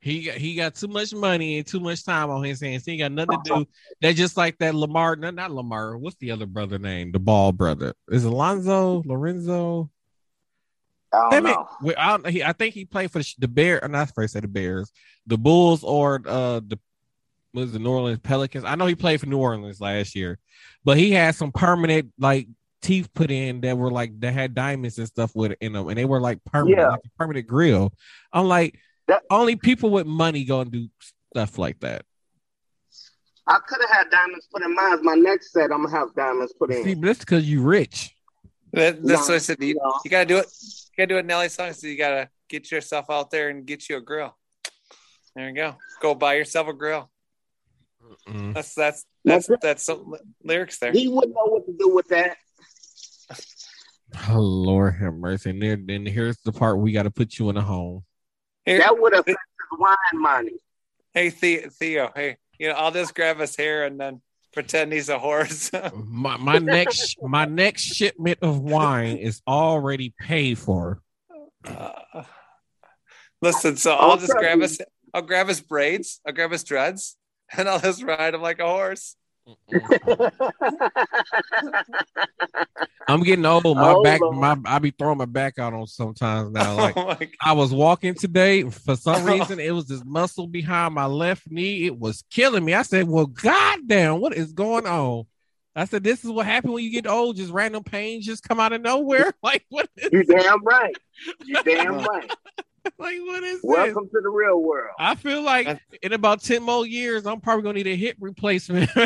[0.00, 2.84] He got, he got too much money and too much time on his hands.
[2.84, 3.66] He ain't got nothing to do.
[4.00, 5.16] They're just like that Lamar.
[5.16, 5.98] No, not Lamar.
[5.98, 7.10] What's the other brother name?
[7.10, 7.94] The Ball brother.
[8.08, 9.90] Is Alonzo Lorenzo?
[11.12, 11.68] I don't That man- know.
[11.82, 11.94] well,
[12.24, 13.82] I, he, I think he played for the, the Bear.
[13.82, 14.92] Or not first say the Bears,
[15.26, 16.78] the Bulls, or uh the
[17.54, 18.64] was the New Orleans Pelicans.
[18.64, 20.38] I know he played for New Orleans last year,
[20.84, 22.46] but he had some permanent like
[22.82, 25.96] teeth put in that were like that had diamonds and stuff with in them, and
[25.98, 26.90] they were like permanent, Yeah.
[26.90, 27.92] like a permanent grill.
[28.32, 30.88] I'm like, That- only people with money go and do
[31.32, 32.04] stuff like that.
[33.46, 35.02] I could have had diamonds put in mine.
[35.02, 36.84] My next set, I'm gonna have diamonds put in.
[36.84, 38.14] See, but that's because you're rich.
[38.74, 39.56] That, that's No, what I said.
[39.62, 39.98] You, no.
[40.04, 40.46] you gotta do it.
[40.98, 41.72] You gotta do a Nelly song.
[41.74, 44.36] So you gotta get yourself out there and get you a grill.
[45.36, 45.76] There you go.
[46.00, 47.08] Go buy yourself a grill.
[48.28, 48.52] Mm.
[48.52, 50.90] That's that's that's that's some lyrics there.
[50.90, 52.36] He wouldn't know what to do with that.
[54.28, 55.50] Oh Lord have mercy.
[55.50, 58.02] And then, then here's the part we got to put you in a home.
[58.64, 60.52] Here, That would affect his wine money.
[61.14, 62.10] hey The- Theo.
[62.12, 64.20] Hey, you know I'll just grab his hair and then
[64.52, 65.70] pretend he's a horse.
[65.94, 71.00] My my next my next shipment of wine is already paid for.
[71.64, 72.22] Uh,
[73.42, 74.62] listen, so I'll I'll just grab you.
[74.62, 74.80] his.
[75.14, 76.20] I'll grab his braids.
[76.26, 77.16] I'll grab his dreads,
[77.56, 79.16] and I'll just ride him like a horse.
[83.08, 83.64] I'm getting old.
[83.64, 84.36] My Oh, back, Lord.
[84.36, 86.68] my I be throwing my back out on sometimes now.
[86.96, 87.48] Oh, like oh.
[87.50, 89.32] I was walking today for some oh.
[89.32, 91.86] reason, it was this muscle behind my left knee.
[91.86, 92.74] It was killing me.
[92.74, 95.24] I said, "Well, goddamn, what is going on?"
[95.74, 97.36] I said, "This is what happened when you get old.
[97.36, 99.32] Just random pains just come out of nowhere.
[99.42, 99.88] Like what?
[99.96, 100.94] Is, you damn right.
[101.44, 102.34] You damn right.
[102.98, 104.94] like what is this?" Welcome to the real world.
[104.98, 108.90] I feel like in about ten more years, I'm probably gonna need a hip replacement.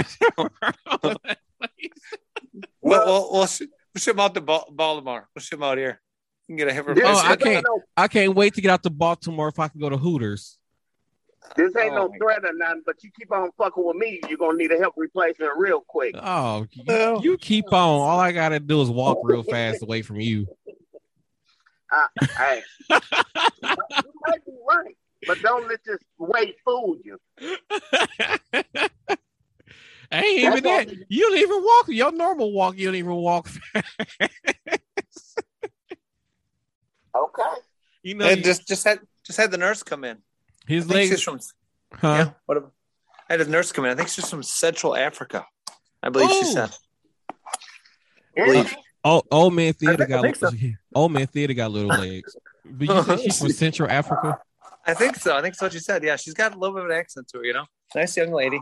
[2.84, 3.60] We'll, we'll, we'll, sh-
[3.94, 5.28] we'll ship out to Baltimore.
[5.34, 6.00] We'll ship out here.
[6.48, 7.64] You can get a hip This, Oh, I can't-
[7.96, 10.58] I can't wait to get out to Baltimore if I can go to Hooters.
[11.56, 14.36] this ain't Oh, no threat or nothing, but you keep on fucking with me, you're
[14.38, 16.14] gonna need a hip replacement real quick.
[16.20, 17.22] Oh, you, Oh.
[17.22, 17.78] you keep on.
[17.78, 20.46] All I gotta do is walk real fast away from you.
[22.38, 22.98] Hey, you
[24.26, 27.18] might be right, but don't let this weight fool you.
[28.50, 28.78] I
[30.12, 31.06] ain't even That's all- that.
[31.08, 31.84] You don't even walk.
[31.88, 33.86] Your normal walk, you don't even walk fast.
[37.14, 37.42] Okay.
[38.02, 40.16] you know, And just just had just had the nurse come in.
[40.16, 41.52] I his think she's legs.
[41.90, 42.14] from Huh?
[42.16, 42.30] yeah.
[42.46, 42.56] What?
[42.58, 42.70] a-
[43.28, 43.90] I had a nurse come in.
[43.90, 45.44] I think she's from Central Africa.
[46.02, 46.54] I believe she Oh.
[46.54, 46.70] said.
[48.34, 48.74] Believe.
[49.04, 50.50] Oh, old man theater I got think so.
[50.94, 52.36] old man theater got little legs.
[52.64, 54.38] But you think she's from Central Africa?
[54.86, 55.36] I think so.
[55.36, 56.02] I think that's what you said.
[56.02, 57.44] Yeah, she's got a little bit of an accent to her.
[57.44, 58.60] You know, nice young lady.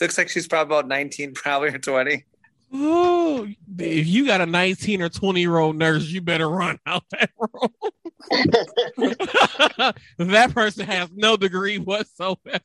[0.00, 2.24] Looks like she's probably about nineteen, probably or twenty.
[2.72, 7.04] Oh, if you got a 19 or 20 year old nurse, you better run out
[7.10, 7.70] that room.
[10.18, 12.60] that person has no degree whatsoever.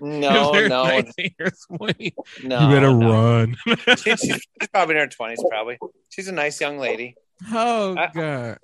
[0.00, 2.14] No, no, 19 or 20,
[2.44, 2.60] no.
[2.60, 3.12] you better no.
[3.12, 3.56] run.
[3.66, 5.42] She- she's, she's probably in her twenties.
[5.48, 5.78] Probably.
[6.10, 7.14] She's a nice young lady.
[7.52, 8.58] oh I- God.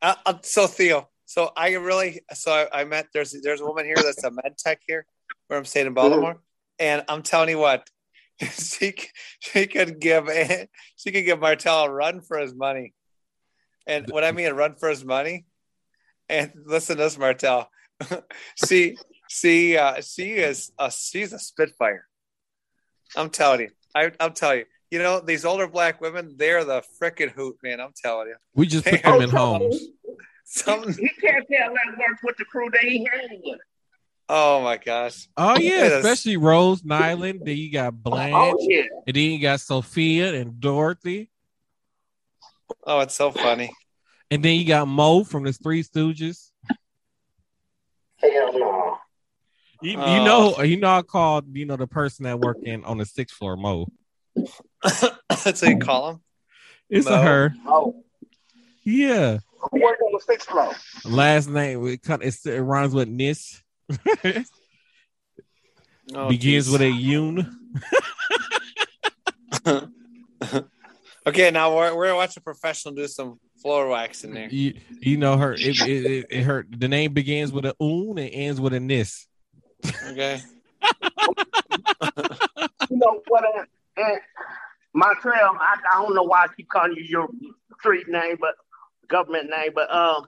[0.00, 3.86] Uh, uh, so Theo, so I really, so I, I met there's there's a woman
[3.86, 5.06] here that's a med tech here,
[5.48, 6.36] where I'm staying in Baltimore,
[6.78, 7.88] and I'm telling you what,
[8.40, 12.94] she c- she could give a- she could give Martel a run for his money,
[13.86, 15.44] and what I mean a run for his money,
[16.28, 17.68] and listen to this Martel,
[18.56, 18.96] she
[19.28, 22.06] she uh, she is a she's a spitfire.
[23.16, 24.64] I'm telling you, I, I'm telling you.
[24.90, 27.80] You know these older black women, they're the frickin' hoot, man.
[27.80, 28.36] I'm telling you.
[28.54, 29.88] We just put Hey, them in homes.
[30.44, 33.60] Something He can't tell that works with the crew that he hanging with.
[34.28, 35.28] Oh my gosh.
[35.36, 35.92] Oh yeah, Yes.
[36.04, 37.44] especially Rose Nylund.
[37.44, 38.82] Then you got Blanche, Oh yeah.
[39.06, 41.28] and then you got Sophia and Dorothy,
[42.86, 43.70] Oh, it's so funny.
[44.30, 46.50] and then you got Moe from the Three Stooges.
[48.16, 48.96] Hell no.
[49.82, 50.24] You, you Oh.
[50.24, 53.36] know, you know, I called you know the person that worked in on the sixth
[53.36, 53.86] floor, Mo.
[54.82, 55.02] That's
[55.44, 56.20] what you call him.
[56.88, 57.54] It's a her.
[57.66, 58.02] Oh,
[58.84, 59.38] Yeah.
[59.70, 60.72] who worked on the sixth floor?
[61.04, 63.60] Last name it, kind it, it rhymes with Nis.
[66.14, 66.70] Oh, Begins geez.
[66.70, 67.50] with a Yoon.
[71.26, 74.48] okay, now we're we're watching a professional do some floor wax in there.
[74.50, 75.54] You, you know her.
[75.54, 76.66] It, it, it, it her.
[76.68, 79.26] The name begins with a oon and ends with a Nis.
[80.10, 80.40] Okay.
[82.90, 83.44] You know what?
[83.44, 84.16] Uh, uh,
[84.94, 87.28] Montreal, I, I don't know why I keep calling you your
[87.80, 88.54] street name, but
[89.08, 90.26] government name, but um,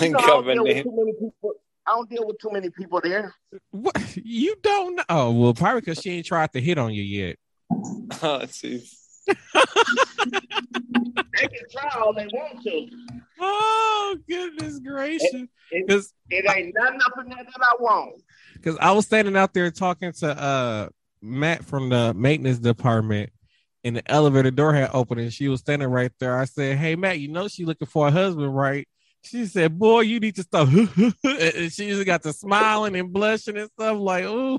[0.00, 0.84] you know, I don't deal Government with name.
[0.84, 1.52] too many people.
[1.88, 3.34] I don't deal with too many people there.
[3.70, 5.04] What you don't know?
[5.08, 7.36] Oh well, probably because she ain't tried to hit on you yet.
[8.22, 8.94] Oh, jeez.
[11.40, 12.88] They can try all they want to.
[13.40, 15.46] Oh goodness gracious!
[15.70, 18.20] Because It ain't nothing up in there that I want.
[18.54, 20.88] because I was standing out there talking to uh
[21.22, 23.30] Matt from the maintenance department,
[23.84, 26.36] and the elevator door had opened, and she was standing right there.
[26.36, 28.88] I said, "Hey Matt, you know she looking for a husband, right?"
[29.28, 30.68] She said, "Boy, you need to stop."
[31.24, 34.58] and she just got to smiling and blushing and stuff like, "Ooh."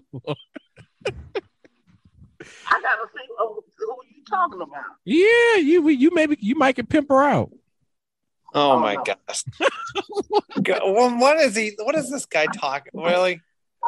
[2.72, 4.84] I gotta see who, who you talking about.
[5.06, 7.52] Yeah, you you maybe you might can pimp her out.
[8.54, 9.04] Oh, Oh, my no.
[9.04, 9.44] gosh.
[10.64, 11.74] Go- well, what is he?
[11.80, 12.92] What is this guy talking?
[12.96, 13.42] Really?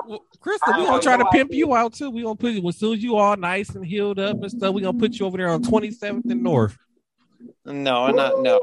[0.07, 2.09] Well, Crystal, we I gonna try to pimp you out too.
[2.11, 4.73] We gonna put you as soon as you all nice and healed up and stuff.
[4.73, 6.77] We gonna put you over there on 27th and North.
[7.65, 8.41] No, I'm not.
[8.41, 8.59] No.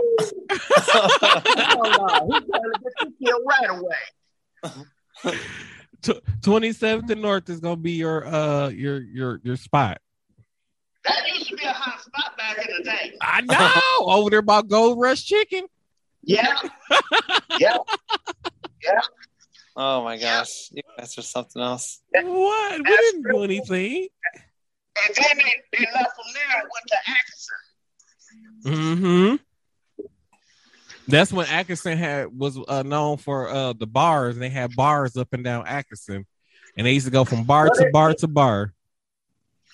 [0.51, 2.29] Hell no.
[2.31, 5.39] He's trying to get you killed right away.
[6.03, 10.01] 27th and North is gonna be your uh your your your spot.
[11.05, 13.17] That used to be a hot spot back in the day.
[13.21, 15.67] I know over there about Gold Rush Chicken.
[16.23, 16.59] Yeah.
[17.59, 17.79] yeah.
[18.85, 19.01] Yeah.
[19.77, 20.71] Oh my gosh.
[20.73, 22.01] You guys are something else.
[22.13, 22.79] What?
[22.79, 24.09] We didn't do anything.
[25.07, 27.57] And then they, they left from there and went to Atkinson.
[28.65, 29.37] Mm-hmm.
[31.09, 35.17] That's when Atkinson had was uh, known for uh the bars, and they had bars
[35.17, 36.27] up and down Atkinson,
[36.77, 38.75] and they used to go from bar to bar to bar.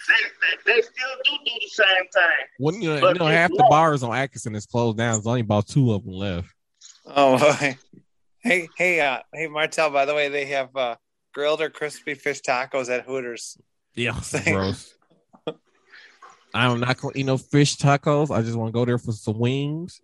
[0.07, 2.47] They, they, they still do do the same thing.
[2.59, 5.14] When you know, But you know it's half the bars on Atkinson is closed down.
[5.14, 6.49] There's only about two of them left.
[7.07, 7.76] Oh, boy.
[8.43, 9.91] hey, hey, uh, hey, Martel.
[9.91, 10.97] By the way, they have uh,
[11.32, 13.59] grilled or crispy fish tacos at Hooters.
[13.95, 14.95] Yeah, gross.
[16.55, 18.31] I'm not gonna eat no fish tacos.
[18.35, 20.01] I just want to go there for some wings,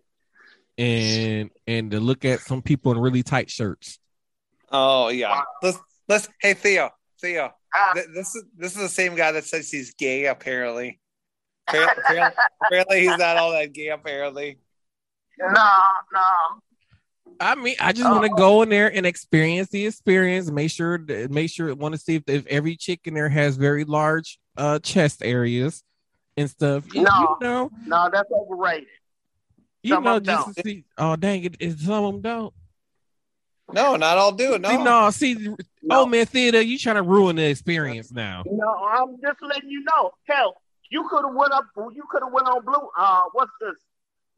[0.77, 3.99] and and to look at some people in really tight shirts.
[4.69, 5.41] Oh yeah.
[5.63, 5.79] Let's
[6.09, 6.27] let's.
[6.41, 6.89] Hey Theo,
[7.21, 7.51] Theo.
[7.73, 7.93] Ah.
[7.93, 10.25] th- This is this is the same guy that says he's gay.
[10.25, 10.99] Apparently.
[11.69, 13.87] Appar- Apparently, apparently he's not all that gay.
[13.87, 14.57] Apparently.
[15.39, 15.47] No,
[16.13, 16.21] no.
[17.39, 20.51] I mean, I just want to go in there and experience the experience.
[20.51, 20.99] Make sure,
[21.29, 24.79] make sure, want to see if, if every chick in there has very large uh
[24.79, 25.81] chest areas
[26.37, 26.85] and stuff.
[26.93, 27.37] You, No.
[27.41, 28.87] you know, No, that's overrated.
[29.83, 30.85] you Some know, of them just to see.
[30.97, 31.55] Oh dang it!
[31.59, 32.53] it- Some of them don't.
[33.73, 34.55] No, not all do.
[34.55, 34.61] it.
[34.61, 34.69] No.
[34.69, 35.33] See, no, see,
[35.81, 36.01] No.
[36.01, 38.43] oh man, theater, you trying to ruin the experience now.
[38.45, 40.11] No, I'm just letting you know.
[40.27, 40.55] Hell,
[40.89, 41.65] you could have went up.
[41.77, 42.89] You could have went on Blue.
[42.97, 43.75] Uh, what's this?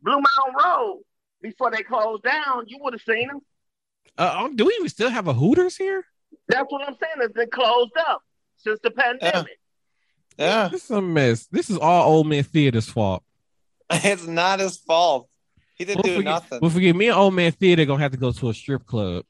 [0.06, 1.02] Bluemound Road
[1.42, 2.66] before they closed down.
[2.68, 3.40] You would have seen them.
[4.18, 6.06] Uh, oh, do we even still have a Hooters here?
[6.48, 7.14] That's what I'm saying.
[7.22, 8.22] It's been closed up
[8.58, 9.58] since the pandemic.
[10.38, 10.68] Yeah.
[10.70, 11.48] This is a mess.
[11.48, 13.24] This is all old man theater's fault.
[13.92, 15.30] It's not his fault.
[15.76, 16.60] He didn't Well, do forget, nothing.
[16.62, 19.26] well, forget me and old man theater gonna have to go to a strip club.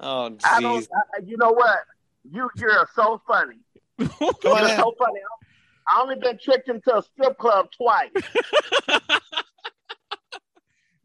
[0.00, 0.86] Oh I don't.
[0.92, 1.78] I, you know what?
[2.30, 3.56] You you're so funny.
[3.98, 5.20] You're so funny.
[5.88, 8.10] I only been tricked into a strip club twice,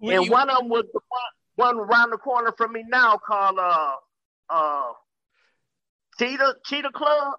[0.02, 1.00] and you- one of them was the
[1.56, 3.94] one, one around the corner from me now called uh
[4.50, 4.92] uh
[6.20, 7.34] Cheetah Cheetah Club.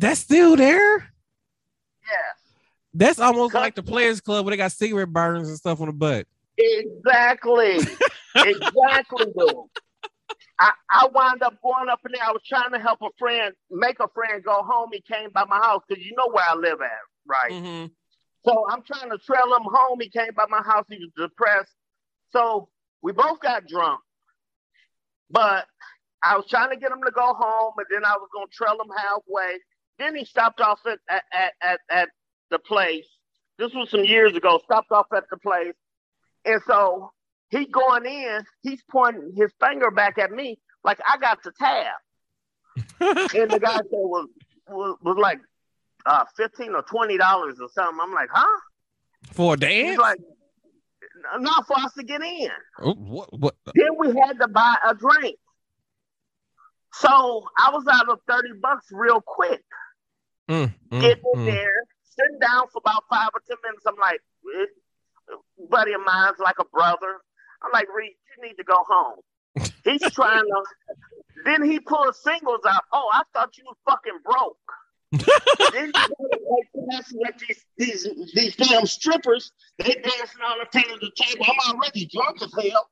[0.00, 0.98] That's still there.
[0.98, 2.54] Yes.
[2.94, 5.92] That's almost like the Players Club where they got cigarette burners and stuff on the
[5.92, 6.26] butt.
[6.56, 7.78] Exactly.
[8.34, 9.54] exactly, dude.
[10.58, 12.22] I, I wound up going up in there.
[12.26, 14.90] I was trying to help a friend, make a friend go home.
[14.92, 17.52] He came by my house because you know where I live at, right?
[17.52, 17.86] Mm-hmm.
[18.46, 19.98] So I'm trying to trail him home.
[20.00, 20.86] He came by my house.
[20.88, 21.72] He was depressed.
[22.32, 22.68] So
[23.02, 24.00] we both got drunk.
[25.30, 25.66] But
[26.22, 28.52] I was trying to get him to go home, and then I was going to
[28.52, 29.58] trail him halfway.
[30.00, 32.08] Then he stopped off at, at, at, at,
[32.50, 33.06] the place.
[33.58, 34.58] This was some years ago.
[34.64, 35.74] Stopped off at the place.
[36.44, 37.12] And so
[37.50, 41.94] he going in, he's pointing his finger back at me like I got the tab.
[43.36, 44.28] And the guy said was
[44.68, 45.40] was, was like
[46.06, 47.98] uh, fifteen or twenty dollars or something.
[48.02, 48.60] I'm like, huh?
[49.32, 49.98] For a He's dance?
[49.98, 50.18] like,
[51.38, 52.50] not for us to get in.
[52.80, 53.38] Oh, what?
[53.38, 53.54] What?
[53.74, 55.36] Then we had to buy a drink.
[56.94, 59.62] So I was out of 30 bucks real quick.
[60.50, 61.46] Mm, mm, Getting in mm.
[61.46, 63.86] there, sitting down for about five or 10 minutes.
[63.86, 64.20] I'm like,
[65.70, 67.18] buddy of mine's like a brother.
[67.62, 69.20] I'm like, Reed, you need to go home.
[69.84, 70.64] He's trying to.
[71.44, 72.82] Then he pulls singles out.
[72.92, 74.56] Oh, I thought you was fucking broke.
[75.72, 75.92] then
[76.90, 79.52] dancing with these, these these damn strippers.
[79.78, 81.46] They dancing on the table the table.
[81.48, 82.90] I'm already drunk as hell.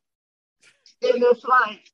[1.02, 1.92] And it's like,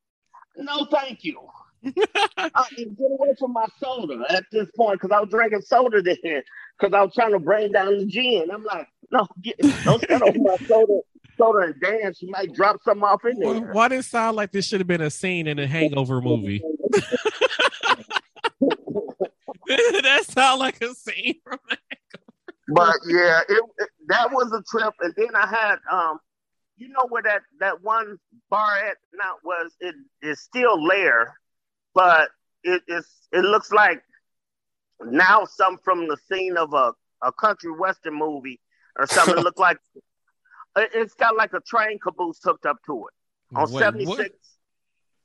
[0.56, 1.40] no, thank you.
[2.36, 6.02] I can get away from my soda at this point because I was drinking soda
[6.02, 8.48] then because I was trying to bring down the gin.
[8.52, 11.00] I'm like, no, get, don't stand over my soda,
[11.38, 12.20] soda and dance.
[12.22, 13.72] You might drop something off in there.
[13.72, 16.62] why did it sound like this should have been a scene in a Hangover movie?
[19.66, 21.58] that sound like a scene from
[22.68, 24.92] But yeah, it, it- that was a trip.
[25.00, 26.18] And then I had, um,
[26.76, 28.18] you know where that that one
[28.50, 29.72] bar at now was?
[29.80, 31.34] It is still there,
[31.94, 32.30] but
[32.62, 33.06] it is.
[33.32, 34.02] It looks like
[35.02, 36.92] now some from the scene of a
[37.22, 38.60] a country western movie
[38.98, 39.36] or something.
[39.38, 39.78] it looked like
[40.76, 44.18] it- it's got like a train caboose hooked up to it on Wait, 76,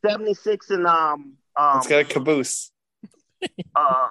[0.03, 0.09] what?
[0.11, 2.72] 76 and um um It's got a caboose.
[3.76, 4.09] uh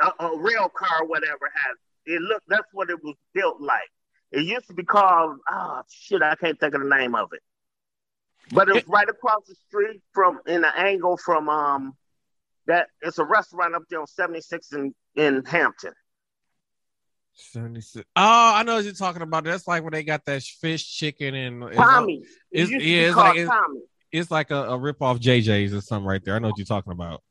[0.00, 2.48] a, a rail car, whatever has it looked.
[2.48, 3.88] That's what it was built like.
[4.32, 5.38] It used to be called.
[5.50, 7.40] Oh shit, I can't think of the name of it.
[8.52, 11.96] But it was right across the street from in the angle from um
[12.66, 15.92] that it's a restaurant up there on 76 in, in Hampton.
[17.32, 18.04] 76.
[18.16, 19.44] Oh, I know what you're talking about.
[19.44, 22.22] That's like when they got that fish chicken and it's- Tommy.
[22.50, 23.52] It's, It yeah, it's like it's,
[24.12, 26.34] it's like a, a rip off JJ's or something right there.
[26.34, 27.22] I know what you're talking about.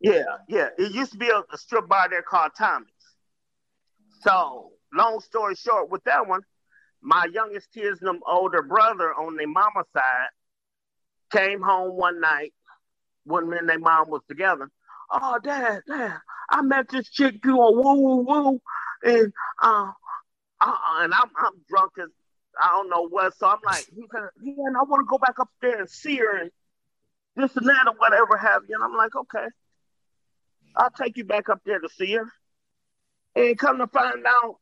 [0.00, 0.68] Yeah, yeah.
[0.78, 2.88] It used to be a, a strip bar there called Tommy's.
[4.20, 6.40] So, long story short, with that one,
[7.02, 10.28] my youngest kid's them older brother on their mama side
[11.30, 12.52] came home one night
[13.24, 14.70] when me and their mom was together.
[15.10, 16.18] Oh, dad, dad,
[16.50, 18.60] I met this chick doing woo woo woo,
[19.02, 19.90] and uh,
[20.60, 22.08] uh and I'm I'm drunk as
[22.60, 23.36] I don't know what.
[23.36, 26.16] So I'm like, he said, yeah, I want to go back up there and see
[26.16, 26.50] her and
[27.36, 28.74] this and that or whatever have you.
[28.74, 29.46] And I'm like, okay.
[30.76, 32.30] I'll take you back up there to see her.
[33.34, 34.56] And come to find out,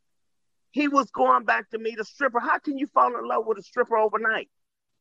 [0.70, 2.40] he was going back to meet a stripper.
[2.40, 4.50] How can you fall in love with a stripper overnight?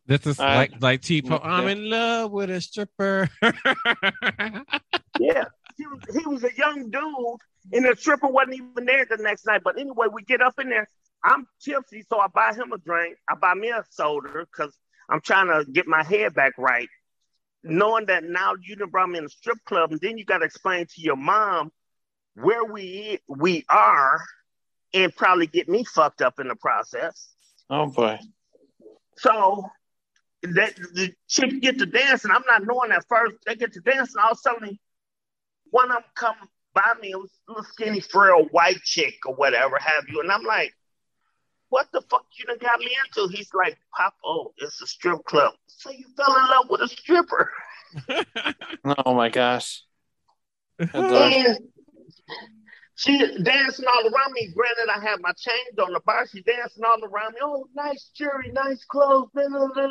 [0.08, 1.22] This is Uh, like like T.
[1.24, 1.40] yeah.
[1.42, 3.30] I'm in love with a stripper.
[5.20, 5.46] Yeah.
[5.78, 9.46] He was, he was a young dude, and the stripper wasn't even there the next
[9.46, 9.60] night.
[9.62, 10.88] But anyway, we get up in there.
[11.22, 13.18] I'm tipsy, so I buy him a drink.
[13.30, 14.74] I buy me a soda because
[15.10, 16.88] I'm trying to get my head back right.
[17.62, 20.38] Knowing that now you done brought me in a strip club, and then you got
[20.38, 21.74] to explain to your mom
[22.36, 24.22] where we we are,
[24.94, 27.28] and probably get me fucked up in the process.
[27.70, 28.18] Oh boy.
[29.18, 29.66] So
[30.54, 32.32] that the chick get to dancing.
[32.32, 33.36] I'm not knowing at first.
[33.46, 34.22] They get to dancing.
[34.22, 34.80] All of a sudden,
[35.72, 36.36] one of them come
[36.74, 40.74] by me, a little skinny, frail white chick or whatever have you, and I'm like,
[41.70, 45.24] "What the fuck you done got me into?" He's like, "Pop, oh, it's a strip
[45.26, 47.52] club." So you fell in love with a stripper,
[48.86, 49.84] Oh my gosh.
[50.94, 51.58] And
[52.98, 54.54] she dancing all around me.
[54.54, 56.26] Granted, I have my chains on the bar.
[56.28, 57.40] She dancing all around me.
[57.42, 59.30] Oh, nice jewelry, nice clothes.
[59.34, 59.88] blah, blah, blah.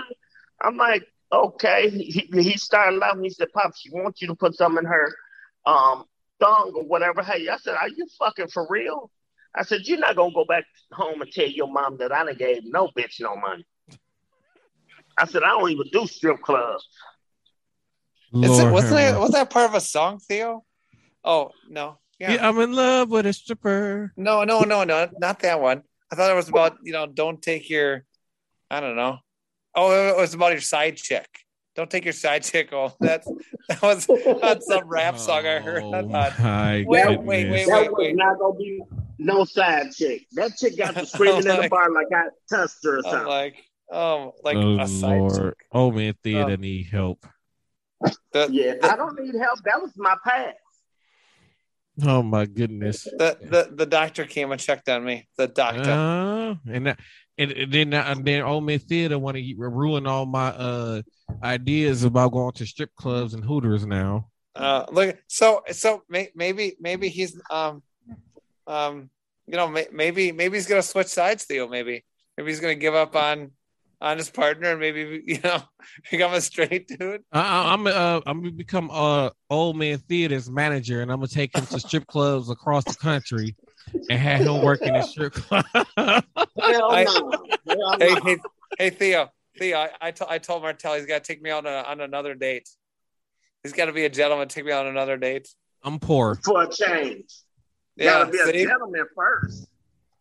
[0.60, 1.90] I'm like, okay.
[1.90, 3.24] He, he started laughing.
[3.24, 5.14] He said, Pop, she wants you to put some in her
[5.66, 6.04] um
[6.40, 7.22] thong or whatever.
[7.22, 9.10] Hey, I said, Are you fucking for real?
[9.54, 12.36] I said, You're not gonna go back home and tell your mom that I done
[12.36, 13.64] gave no bitch no money.
[15.16, 16.88] I said, I don't even do strip clubs.
[18.32, 19.20] Is it, wasn't have that mercy.
[19.20, 20.64] was that part of a song, Theo?
[21.22, 21.98] Oh no.
[22.18, 22.34] Yeah.
[22.34, 24.12] Yeah, I'm in love with a stripper.
[24.16, 25.82] No, no, no, no, not that one.
[26.10, 28.04] I thought it was about, you know, don't take your
[28.70, 29.18] I don't know.
[29.74, 31.26] Oh, it was about your side chick.
[31.76, 32.92] Don't take your side chick home.
[33.00, 33.26] That's
[33.68, 34.06] that was
[34.40, 35.82] that's some rap song I heard.
[35.82, 37.26] I Oh thought, my Wait, goodness.
[37.26, 38.16] wait, wait, that wait, was wait.
[38.16, 38.82] not gonna be
[39.18, 40.22] no side chick.
[40.32, 43.26] That chick got to screaming in the bar like I touched her or I'm something.
[43.26, 43.56] like,
[43.90, 45.34] oh, like oh a side Lord.
[45.34, 45.66] chick.
[45.72, 46.56] Oh man, theater Oh.
[46.56, 47.26] need help.
[48.32, 49.60] The, yeah, the, I don't need help.
[49.64, 50.56] That was my past.
[52.02, 53.04] Oh my goodness.
[53.04, 55.28] the, the, the doctor came and checked on me.
[55.38, 55.90] The doctor.
[55.90, 56.98] Uh, and that,
[57.38, 61.02] and, and then and then old man theater want to ruin all my uh
[61.42, 64.28] ideas about going to strip clubs and hooters now.
[64.54, 67.82] Uh, look, so so may, maybe maybe he's um
[68.66, 69.10] um
[69.46, 71.68] you know may, maybe maybe he's gonna switch sides, Theo.
[71.68, 72.04] Maybe
[72.36, 73.50] maybe he's gonna give up on
[74.00, 75.60] on his partner and maybe you know
[76.10, 77.22] become a straight dude.
[77.32, 81.56] I, I'm uh I'm gonna become uh old man theater's manager, and I'm gonna take
[81.56, 83.56] him to strip clubs across the country
[84.10, 85.64] and have him work in strip club.
[85.74, 86.22] I-
[87.98, 88.38] Hey hey
[88.78, 91.82] hey Theo Theo I I, I told Martel he's got to take me on a,
[91.86, 92.68] on another date.
[93.62, 94.48] He's got to be a gentleman.
[94.48, 95.48] Take me on another date.
[95.82, 96.34] I'm poor.
[96.44, 97.24] For a change.
[97.96, 99.68] Yeah, Gotta be a gentleman first.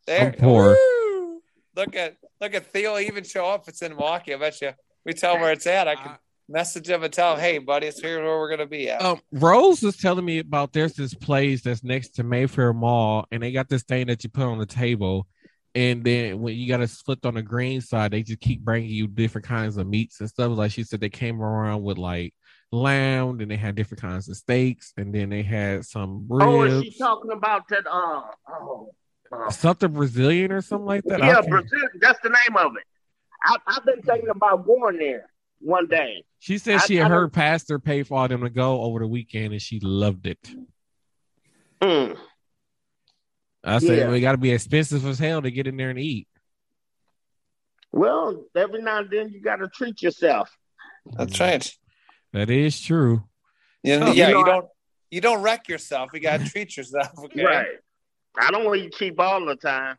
[0.05, 0.27] There.
[0.27, 0.75] I'm poor.
[0.77, 1.41] Woo!
[1.75, 3.67] Look at look at Theo even show up.
[3.67, 4.33] It's in Milwaukee.
[4.33, 4.71] I bet you.
[5.05, 5.87] We tell him where it's at.
[5.87, 6.11] I can
[6.49, 9.19] message him and tell him, "Hey, buddy, it's here where we're gonna be at." Um,
[9.31, 13.51] Rose was telling me about there's this place that's next to Mayfair Mall, and they
[13.51, 15.27] got this thing that you put on the table,
[15.75, 18.89] and then when you got to flip on the green side, they just keep bringing
[18.89, 20.55] you different kinds of meats and stuff.
[20.55, 22.33] Like she said, they came around with like
[22.71, 26.45] lamb, and they had different kinds of steaks, and then they had some ribs.
[26.47, 27.85] Oh, is she talking about that?
[27.87, 28.93] Uh, oh,
[29.31, 31.19] uh, something Brazilian or something like that.
[31.19, 31.79] Yeah, can't- Brazil.
[32.01, 32.83] That's the name of it.
[33.45, 35.29] I, I've been thinking about going there
[35.63, 36.23] one day.
[36.39, 38.81] She said I- she I had don't- her pastor pay for all them to go
[38.81, 40.39] over the weekend, and she loved it.
[41.81, 42.17] Mm.
[43.63, 44.05] I said, Yeah.
[44.05, 46.27] well, it got to be expensive as hell to get in there and eat.
[47.91, 50.49] Well, every now and then you got to treat yourself.
[51.05, 51.71] That's right.
[52.31, 53.23] That is true.
[53.83, 54.65] You know, Oh, yeah, you know, you don't
[55.11, 56.09] you don't wreck yourself.
[56.13, 57.11] You gotta treat yourself.
[57.25, 57.43] Okay.
[57.43, 57.67] Right.
[58.39, 59.95] I don't want you cheap all the time.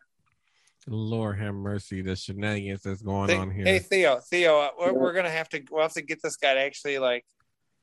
[0.86, 3.64] Lord have mercy, the shenanigans that's going Hey, on here.
[3.64, 6.54] hey, Theo, Theo, uh, we're, we're gonna have to we'll have to get this guy
[6.54, 7.24] to actually like,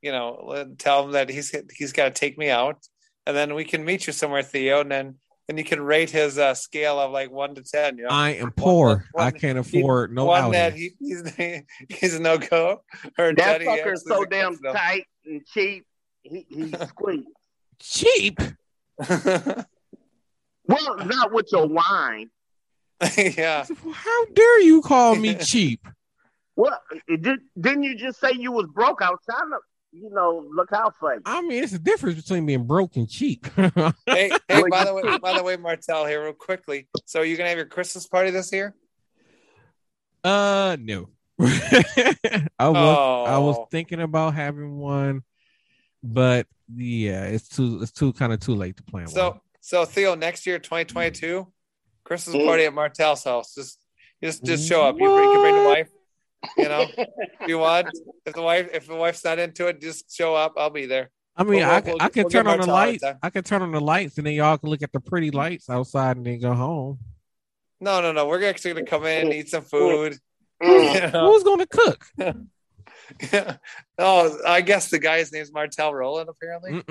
[0.01, 2.77] you know, tell him that he's he's got to take me out
[3.25, 5.15] and then we can meet you somewhere, Theo, and then
[5.49, 7.97] and you can rate his uh, scale of like one to ten.
[7.97, 9.05] You know, I am poor.
[9.11, 11.23] one- I can't afford no one that he, he's
[11.89, 12.83] he's no go,
[13.17, 14.71] or That Teddy fucker so damn no.
[14.73, 15.85] tight and cheap.
[16.23, 17.31] He he squeaks.
[17.79, 18.39] Cheap.
[20.67, 22.29] Well, not with your wine.
[23.17, 25.87] yeah, How dare you call me cheap?
[26.55, 29.01] Well, it did, didn't you just say you was broke?
[29.01, 29.57] I was trying to,
[29.93, 31.21] you know, look out for you.
[31.25, 33.47] I mean, it's a difference between being broke and cheap.
[33.55, 36.87] hey, hey, by the way, see- by the way, Martel, here real quickly.
[37.05, 38.75] So you gonna have your Christmas party this year?
[40.23, 41.09] uh, no.
[41.39, 43.67] I was I was Oh.
[43.71, 45.23] thinking about having one,
[46.03, 46.45] but
[46.75, 49.11] yeah, it's too it's too kind of too late to plan one.
[49.11, 51.47] So, so Theo, next year, 2022,
[52.11, 52.45] Christmas Mm.
[52.45, 53.55] party at Martel's house.
[53.55, 53.79] Just,
[54.21, 54.95] just, just show up.
[54.99, 55.89] You, bring, you can bring the wife.
[56.57, 56.85] You know,
[57.41, 57.87] if you want.
[58.25, 60.55] If the wife, if the wife's not into it, just show up.
[60.57, 61.09] I'll be there.
[61.37, 63.01] I mean, We'll- I, we'll- can I can we'll turn on the Martel a hard
[63.01, 63.19] lights.
[63.23, 65.69] I can turn on the lights, and then y'all can look at the pretty lights
[65.69, 66.99] outside, and then go home.
[67.79, 68.27] No, no, no.
[68.27, 70.17] We're actually gonna come in, eat some food.
[70.61, 70.93] Mm.
[71.05, 71.31] You know?
[71.31, 72.05] Who's gonna cook?
[73.97, 76.29] oh, I guess the guy's name's Martel Roland.
[76.29, 76.81] Apparently,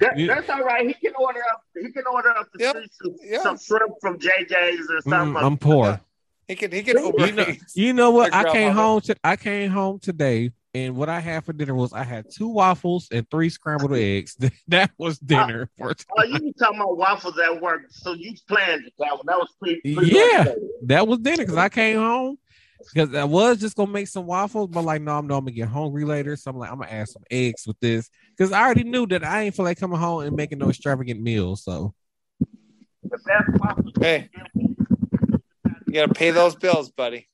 [0.00, 0.86] That, You- that's all right.
[0.86, 1.62] He can order up.
[1.74, 2.76] He can order up the Yep.
[3.02, 3.42] some, Yeah.
[3.42, 5.42] some shrimp from JJ's or Mm, something.
[5.44, 6.00] I'm poor.
[6.48, 8.34] he can, he can You know, you know what?
[8.34, 11.92] I came home to I came home today, and what I had for dinner was
[11.92, 14.36] I had two waffles and three scrambled eggs.
[14.68, 18.84] that was dinner for Oh, you were talking about waffles at work, so you planned
[18.86, 18.92] it.
[18.98, 19.80] That, that was pretty.
[19.84, 20.54] Yeah.
[20.84, 22.38] that was dinner because I came home
[22.92, 25.52] because I was just gonna make some waffles, but like no, I'm no, I'm gonna
[25.52, 26.36] get hungry later.
[26.36, 29.24] So I'm like, I'm gonna add some eggs with this because I already knew that
[29.24, 31.64] I ain't feel like coming home and making no extravagant meals.
[31.64, 31.94] So
[33.02, 33.92] The best waffles.
[34.00, 37.28] Hey, you gotta pay those bills, buddy.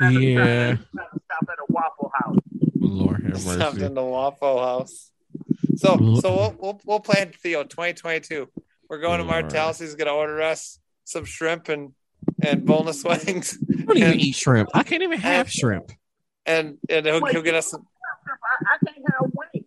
[0.00, 0.76] Yeah.
[0.76, 2.36] Stop at a Waffle House.
[2.76, 3.84] Lord have mercy.
[3.84, 5.10] in the Waffle House.
[5.76, 8.48] So, so we'll, we'll we'll plan Theo 2022.
[8.88, 9.44] We're going to Lord.
[9.44, 9.78] Martel's.
[9.78, 11.92] He's gonna order us some shrimp and
[12.42, 14.70] and boneless wings, I don't even and- eat shrimp.
[14.74, 15.92] I can't even have shrimp.
[16.46, 17.86] and and he'll, he'll get us some.
[18.26, 19.66] I, I can't have wings.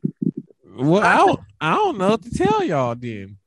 [0.75, 3.37] Well, I don't, I don't know what to tell y'all then.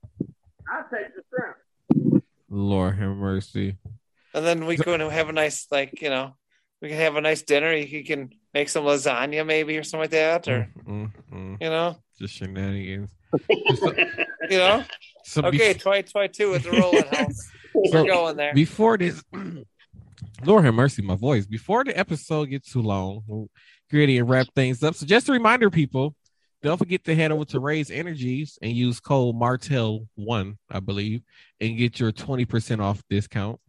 [0.68, 2.24] I take the shrimp.
[2.48, 3.76] Lord have mercy.
[4.34, 6.36] And then we can have a nice, like, you know,
[6.80, 7.72] we can have a nice dinner.
[7.74, 11.56] You can make some lasagna maybe or something like that, or Mm, mm, mm.
[11.62, 13.10] you know, Just shenanigans.
[13.50, 14.84] you know.
[15.24, 17.50] So Okay, bef- 2022 with the rolling House.
[17.74, 18.54] We're going there.
[18.54, 19.22] before this,
[20.44, 21.46] Lord have mercy, my voice.
[21.46, 23.50] Before the episode gets too long, we'll
[23.90, 24.94] get and wrap things up.
[24.94, 26.14] So just a reminder, people,
[26.62, 31.22] don't forget to head over to Raise Energies and use code Martel one, I believe,
[31.60, 33.60] and get your twenty percent off discount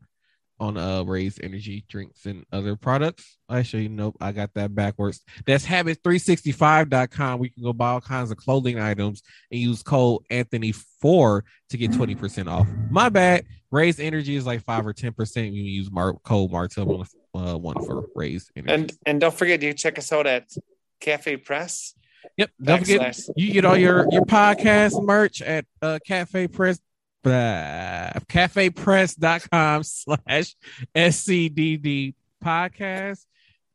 [0.59, 3.37] on uh Raise Energy drinks and other products.
[3.49, 5.21] i Actually, nope, I got that backwards.
[5.45, 7.39] That's habit365.com.
[7.39, 11.91] We can go buy all kinds of clothing items and use code Anthony4 to get
[11.91, 12.67] 20% off.
[12.89, 13.45] My bad.
[13.69, 17.83] Raise Energy is like five or 10% you use Mar- code Martel on uh, one
[17.85, 18.73] for Raise Energy.
[18.73, 20.49] And and don't forget, you check us out at
[21.01, 21.93] Cafe Press.
[22.37, 22.49] yep.
[22.61, 26.79] Don't forget, you get all your, your podcast merch at uh, Cafe Press.
[27.31, 30.55] Uh, cafepress.com slash
[30.95, 32.13] scdd
[32.43, 33.25] podcast.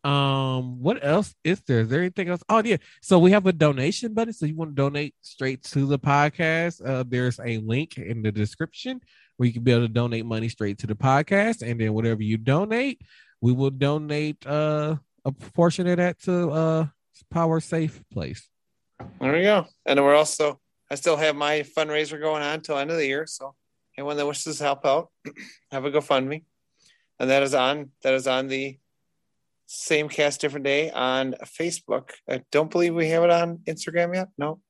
[0.04, 1.80] Um what else is there?
[1.80, 2.42] Is there anything else?
[2.48, 2.78] Oh yeah.
[3.02, 4.32] So we have a donation button.
[4.32, 8.32] So you want to donate straight to the podcast uh there's a link in the
[8.32, 9.00] description
[9.36, 11.62] where you can be able to donate money straight to the podcast.
[11.62, 13.00] And then whatever you donate
[13.40, 16.86] we will donate uh a portion of that to uh
[17.30, 18.48] power safe place.
[19.20, 19.66] There we go.
[19.86, 20.60] And we're also,
[20.92, 23.26] I still have my fundraiser going on till end of the year.
[23.26, 23.54] So
[23.96, 25.08] anyone that wishes to help out,
[25.70, 26.44] have a GoFundMe.
[27.18, 28.78] And that is on, that is on the
[29.64, 32.10] same cast different day on Facebook.
[32.28, 34.28] I don't believe we have it on Instagram yet.
[34.36, 34.60] No.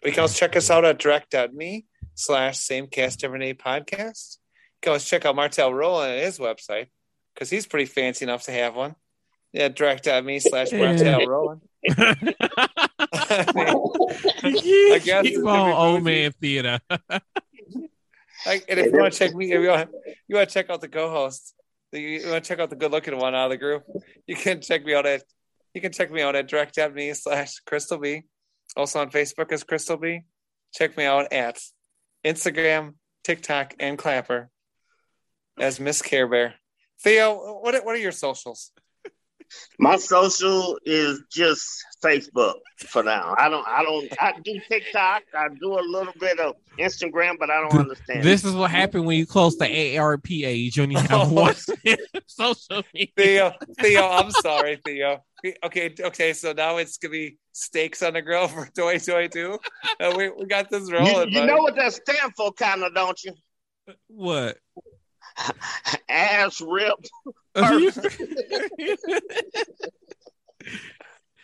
[0.00, 4.38] But you can also check us out at direct.me slash same cast different day podcast.
[4.38, 6.86] You can always check out Martel Roland at his website
[7.34, 8.94] because he's pretty fancy enough to have one.
[9.52, 11.62] Yeah, direct.me slash Martel Roland.
[11.90, 12.16] I
[13.54, 16.80] mean, I guess keep it's on gonna old man theater
[18.46, 19.90] Like, and if you want to check me, if you want,
[20.26, 21.54] you want to check out the co-host,
[21.92, 23.84] you want to check out the good-looking one out of the group,
[24.26, 25.22] you can check me out at
[25.74, 28.22] you can check me out at direct.me slash Crystal B.
[28.76, 30.22] Also on Facebook as Crystal B.
[30.74, 31.58] Check me out at
[32.24, 32.94] Instagram,
[33.24, 34.50] TikTok, and Clapper
[35.58, 36.54] as Miss Care Bear.
[37.00, 38.72] Theo, what what are your socials?
[39.78, 41.66] My social is just
[42.02, 42.54] Facebook
[42.86, 43.34] for now.
[43.38, 43.66] I don't.
[43.66, 44.12] I don't.
[44.20, 45.22] I do TikTok.
[45.34, 48.22] I do a little bit of Instagram, but I don't understand.
[48.22, 50.76] This is what happened when you close the AARP age.
[50.76, 51.32] You only have Oh.
[51.32, 51.54] one
[52.26, 53.08] social media.
[53.16, 55.24] Theo, Theo, I'm sorry, Theo.
[55.64, 59.58] Okay, okay, so now it's gonna be steaks on the grill for 2022.
[60.00, 61.28] Uh, we, we got this you, rolling.
[61.28, 61.46] you buddy.
[61.46, 63.32] know what that stand for, kind of, don't you?
[64.08, 64.58] What?
[66.08, 66.94] Ass rip.
[67.56, 68.96] you,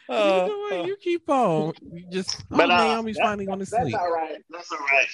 [0.08, 0.86] Oh, know what?
[0.86, 1.72] You keep on.
[1.92, 3.92] You just oh, But, uh, Naomi's that- finally going to sleep.
[3.92, 4.38] That's all right.
[4.50, 5.08] That's all right.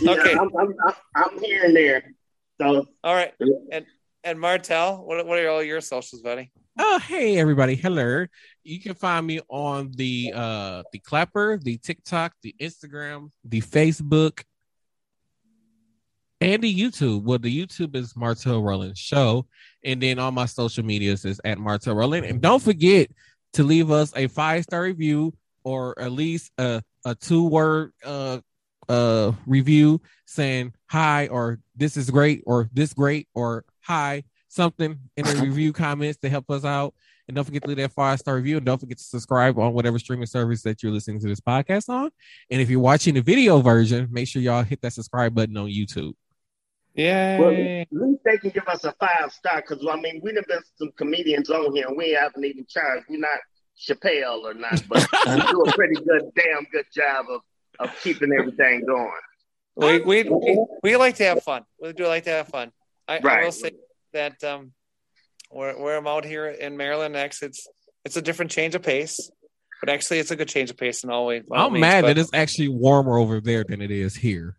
[0.00, 0.32] Yeah, Okay.
[0.32, 2.14] I'm, I'm, I'm, I'm here and there.
[2.60, 3.32] So all right.
[3.70, 3.86] And
[4.24, 6.50] and Martel, what what are all your socials, buddy?
[6.78, 7.74] Oh, hey everybody.
[7.76, 8.26] Hello.
[8.64, 14.42] You can find me on the uh the Clapper, the TikTok, the Instagram, the Facebook,
[16.40, 17.22] and the YouTube.
[17.24, 19.46] Well, the YouTube is Martel Roland Show.
[19.84, 22.26] And then all my social medias is at Martel Roland.
[22.26, 23.10] And don't forget
[23.54, 25.34] to leave us a five-star review
[25.64, 28.38] or at least a, a two-word uh
[28.88, 35.24] uh review saying hi or this is great or this great or hi something in
[35.26, 36.94] the review comments to help us out.
[37.26, 38.56] And don't forget to leave that five star review.
[38.56, 41.90] And don't forget to subscribe on whatever streaming service that you're listening to this podcast
[41.90, 42.10] on.
[42.50, 45.66] And if you're watching the video version, make sure y'all hit that subscribe button on
[45.66, 46.14] YouTube.
[46.94, 47.38] Yeah.
[47.38, 50.60] well, at least they can give us a five star because I mean we've been
[50.76, 53.06] some comedians on here and we haven't even charged.
[53.08, 53.38] We're not
[53.78, 57.40] Chappelle or not, but we do a pretty good, damn good job of
[57.78, 59.10] of keeping everything going.
[59.76, 61.62] we, we we we like to have fun.
[61.80, 62.72] We do like to have fun.
[63.06, 63.70] I, I will say
[64.12, 64.72] that um,
[65.50, 67.66] where where I'm out here in Maryland, next it's
[68.04, 69.30] it's a different change of pace,
[69.80, 71.44] but actually it's a good change of pace in all ways.
[71.52, 74.56] I'm means, mad but- that it's actually warmer over there than it is here.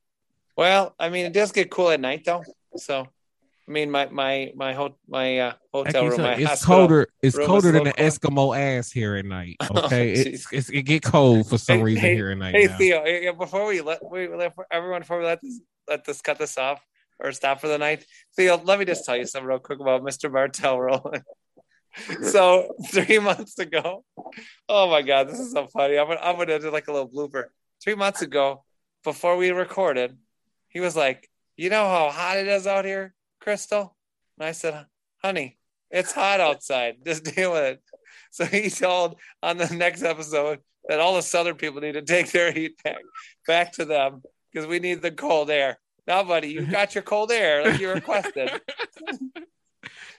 [0.59, 2.43] Well, I mean, it does get cool at night though.
[2.75, 7.07] So, I mean, my my my ho- my uh, hotel room, my it's colder.
[7.21, 8.09] It's colder than the cold.
[8.09, 9.55] Eskimo ass here at night.
[9.71, 10.25] Oh, Okay, jeez.
[10.25, 12.55] it's, it's it get cold for some Hey, reason hey, here at night.
[12.55, 12.75] Hey now.
[12.77, 16.37] Theo, yeah, before we let we let everyone before we let this let this cut
[16.37, 16.85] this off
[17.19, 18.03] or stop for the night,
[18.35, 20.29] Theo, let me just tell you something real quick about Mr.
[20.29, 21.23] Martel Roland.
[22.21, 24.03] so three months ago,
[24.67, 25.97] oh my god, this is so funny.
[25.97, 27.45] I'm gonna I'm gonna do like a little blooper.
[27.81, 28.65] Three months ago,
[29.05, 30.17] before we recorded,
[30.69, 33.95] he was like, "You know how hot it is out here, Crystal?"
[34.37, 34.85] And I said,
[35.23, 35.57] "Honey,
[35.91, 36.97] it's hot outside.
[37.05, 37.81] Just deal with it."
[38.31, 42.31] So he told on the next episode that all the southern people need to take
[42.31, 42.97] their heat back
[43.47, 45.77] back to them because we need the cold air.
[46.07, 48.49] Now, buddy, you got your cold air like you requested.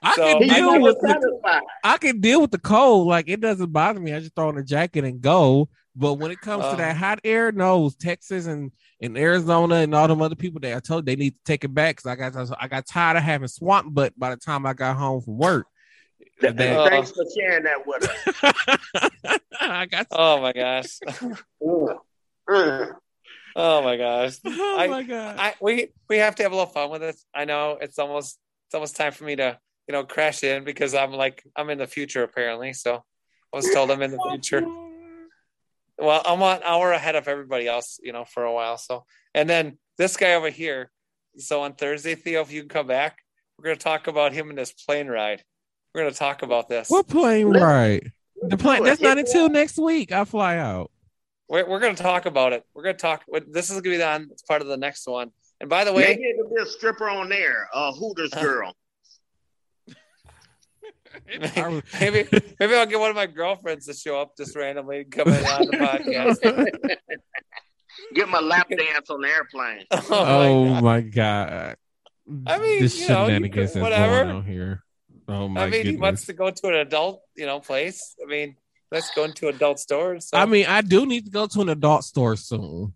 [0.03, 1.61] I So- can deal with the.
[1.85, 3.07] I can deal with the cold.
[3.07, 4.15] Like it doesn't bother me.
[4.15, 5.69] I just throw on a jacket and go.
[6.01, 6.71] But when it comes Uh.
[6.71, 8.73] to that hot air, no, Texas and,
[9.03, 11.75] and Arizona and all them other people that I told they need to take it
[11.75, 14.73] back because I got I got tired of having swamp butt by the time I
[14.73, 15.67] got home from work.
[16.41, 19.39] That- Uh, Thanks for sharing that with us.
[19.61, 20.99] I got Oh my gosh.
[21.63, 21.99] Mm.
[22.49, 22.95] Mm.
[23.55, 24.37] Oh my gosh.
[24.47, 25.37] oh I- my god.
[25.39, 27.25] I we we have to have a little fun with this.
[27.35, 28.39] I know it's almost
[28.69, 31.77] it's almost time for me to you know crash in because I'm like I'm in
[31.77, 32.73] the future apparently.
[32.73, 33.05] So
[33.53, 34.65] I was told I'm in the future.
[36.01, 38.79] Well, I'm an hour ahead of everybody else, you know, for a while.
[38.79, 40.91] So and then this guy over here.
[41.37, 43.19] So on Thursday, Theo, if you can come back,
[43.57, 45.45] we're gonna talk about him and his plane ride.
[45.95, 46.89] We're gonna talk about this.
[46.89, 48.13] What plane Let's- ride?
[48.43, 50.13] The plane that's not until next week.
[50.13, 50.91] I fly out.
[51.49, 52.65] We're, we're gonna talk about it.
[52.73, 53.25] We're gonna talk.
[53.49, 54.29] This is gonna be on.
[54.31, 55.31] It's part of the next one.
[55.61, 58.43] And by the way, Maybe it'll be a stripper on there, a Hooters uh-huh.
[58.43, 58.77] girl.
[61.15, 62.29] I- maybe
[62.61, 65.45] maybe I'll get one of my girlfriends to show up just randomly and come in
[65.47, 66.97] on the podcast.
[68.15, 69.85] Give my lap dance on the airplane.
[69.91, 71.77] oh my oh my god.
[72.47, 74.25] I mean, this you know, you shenanigans could- that's whatever.
[74.33, 74.85] going here.
[75.29, 78.15] Oh my I mean, he wants to go to an adult, you know, place.
[78.23, 78.57] I mean,
[78.91, 80.29] let's go into adult stores.
[80.29, 80.37] So.
[80.39, 82.95] I mean, I do need to go to an adult store soon.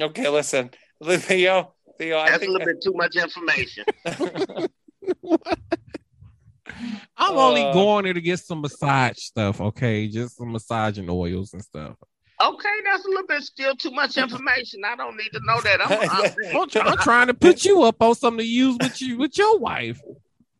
[0.00, 0.70] okay, listen,
[1.04, 3.84] Theo, Theo, I That's a think little bit too much information.
[7.16, 10.08] I'm only Uh, going there to get some massage stuff, okay?
[10.08, 11.96] Just some massaging oils and stuff.
[12.42, 14.82] Okay, that's a little bit still too much information.
[14.84, 15.80] I don't need to know that.
[15.86, 15.92] I'm,
[16.56, 19.38] I'm, try- I'm trying to put you up on something to use with you with
[19.38, 20.00] your wife.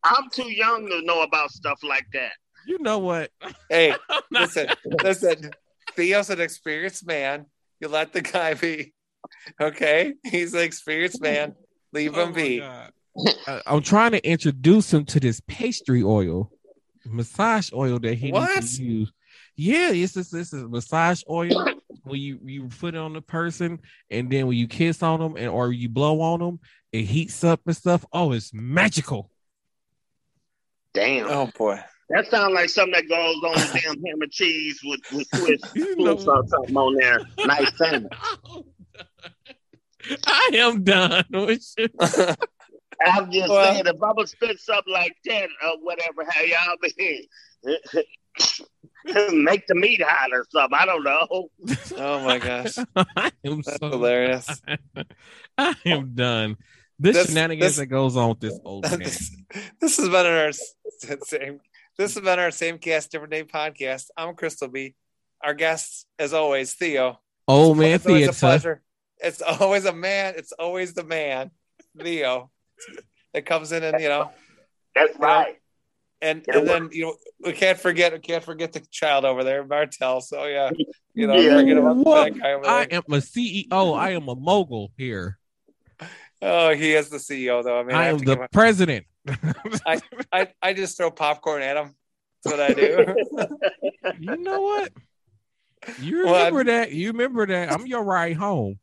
[0.03, 2.33] I'm too young to know about stuff like that.
[2.65, 3.31] You know what?
[3.69, 3.95] hey,
[4.31, 4.69] listen,
[5.01, 5.51] listen.
[5.95, 7.45] Theo's an experienced man.
[7.81, 8.93] You let the guy be.
[9.59, 11.55] Okay, he's an experienced man.
[11.91, 12.59] Leave Oh him be.
[12.59, 12.91] God.
[13.47, 16.51] I- I'm trying to introduce him to this pastry oil,
[17.05, 18.55] massage oil that he What?
[18.55, 19.11] needs to use.
[19.55, 21.67] Yeah, it's this this is massage oil.
[22.03, 25.35] when you you put it on the person, and then when you kiss on them
[25.37, 26.59] and or you blow on them,
[26.91, 28.03] it heats up and stuff.
[28.11, 29.29] Oh, it's magical.
[30.95, 31.27] Damn.
[31.27, 31.79] Oh boy.
[32.09, 35.61] That sounds like something that goes on with damn ham and cheese with, with Swiss
[35.75, 37.19] You know- sauce or something on there.
[37.45, 38.09] Nice salmon.
[40.27, 41.23] I am done.
[41.31, 41.87] with you.
[43.05, 48.03] I'm just Well- saying, if Bubba spits something like that or whatever, how y'all been?
[49.43, 50.77] Make the meat hot or something.
[50.79, 51.49] I don't know.
[51.97, 52.77] oh my gosh.
[53.17, 54.61] I am That's so hilarious.
[55.57, 56.57] I am done.
[56.99, 58.99] This, This- shenanigans this- that goes on with this old man.
[58.99, 59.35] this,
[59.81, 60.51] this has been our
[61.23, 61.59] same.
[61.97, 64.05] This has been our same cast, different day podcast.
[64.17, 64.95] I'm Crystal B.
[65.43, 67.19] Our guest, as always, Theo.
[67.47, 68.81] Old man it's always a pleasure.
[69.19, 70.33] It's always a man.
[70.37, 71.51] It's always the man,
[72.01, 72.49] Theo,
[73.33, 74.31] that comes in and you know,
[74.95, 75.55] That's right.
[76.21, 79.43] and Yeah, and then you know we can't forget we can't forget the child over
[79.43, 80.21] there, Martel.
[80.21, 80.71] So yeah,
[81.13, 81.59] you know, Yeah.
[81.59, 82.33] forget about What?
[82.33, 83.97] that guy over I am a CEO.
[83.97, 85.37] I am a mogul here.
[86.41, 87.79] Oh, he is the CEO though.
[87.79, 89.05] I mean, I, I am the president.
[89.85, 91.95] I I I just throw popcorn at him.
[92.43, 93.15] That's what I do.
[94.19, 94.91] you know what?
[95.99, 96.91] You Well, remember that?
[96.91, 97.71] You remember that?
[97.71, 98.79] I'm your ride home.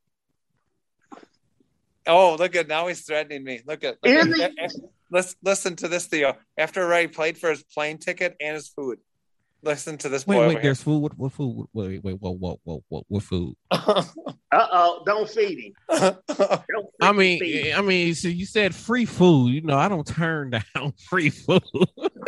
[2.10, 3.60] Oh, look at now he's threatening me.
[3.66, 4.68] Look at, look Is at- he?
[5.10, 6.36] let's listen to this, Theo.
[6.58, 8.98] After Ray played for his plane ticket and his food.
[9.62, 10.44] Listen to this Wait, boy wait.
[10.46, 10.62] over here.
[10.62, 11.00] There's food.
[11.00, 11.66] What, what food?
[11.74, 12.16] Wait, wait.
[12.18, 12.38] What?
[12.38, 12.58] What?
[12.64, 12.80] What?
[12.88, 13.04] What?
[13.08, 13.54] What food?
[14.52, 15.72] Uh oh, don't feed him.
[15.98, 16.18] Don't
[17.00, 17.78] I freaking feed mean, him.
[17.78, 18.14] I mean.
[18.16, 19.52] So you said free food.
[19.54, 21.62] You know, I don't turn down free food.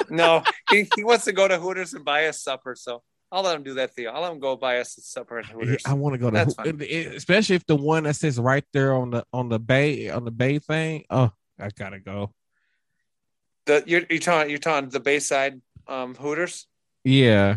[0.08, 2.76] no, he, he wants to go to Hooters and buy us supper.
[2.76, 3.02] So
[3.32, 4.10] I'll let him do that, Theo.
[4.12, 5.82] I'll let him go buy us supper at Hooters.
[5.86, 8.92] I want to go to, That's Hoo- especially if the one that sits right there
[8.94, 11.04] on the on the bay on the bay thing.
[11.08, 12.34] Oh, I gotta go.
[13.64, 16.66] The, you're, you're talking you're talking the Bayside um, Hooters,
[17.04, 17.56] Yeah.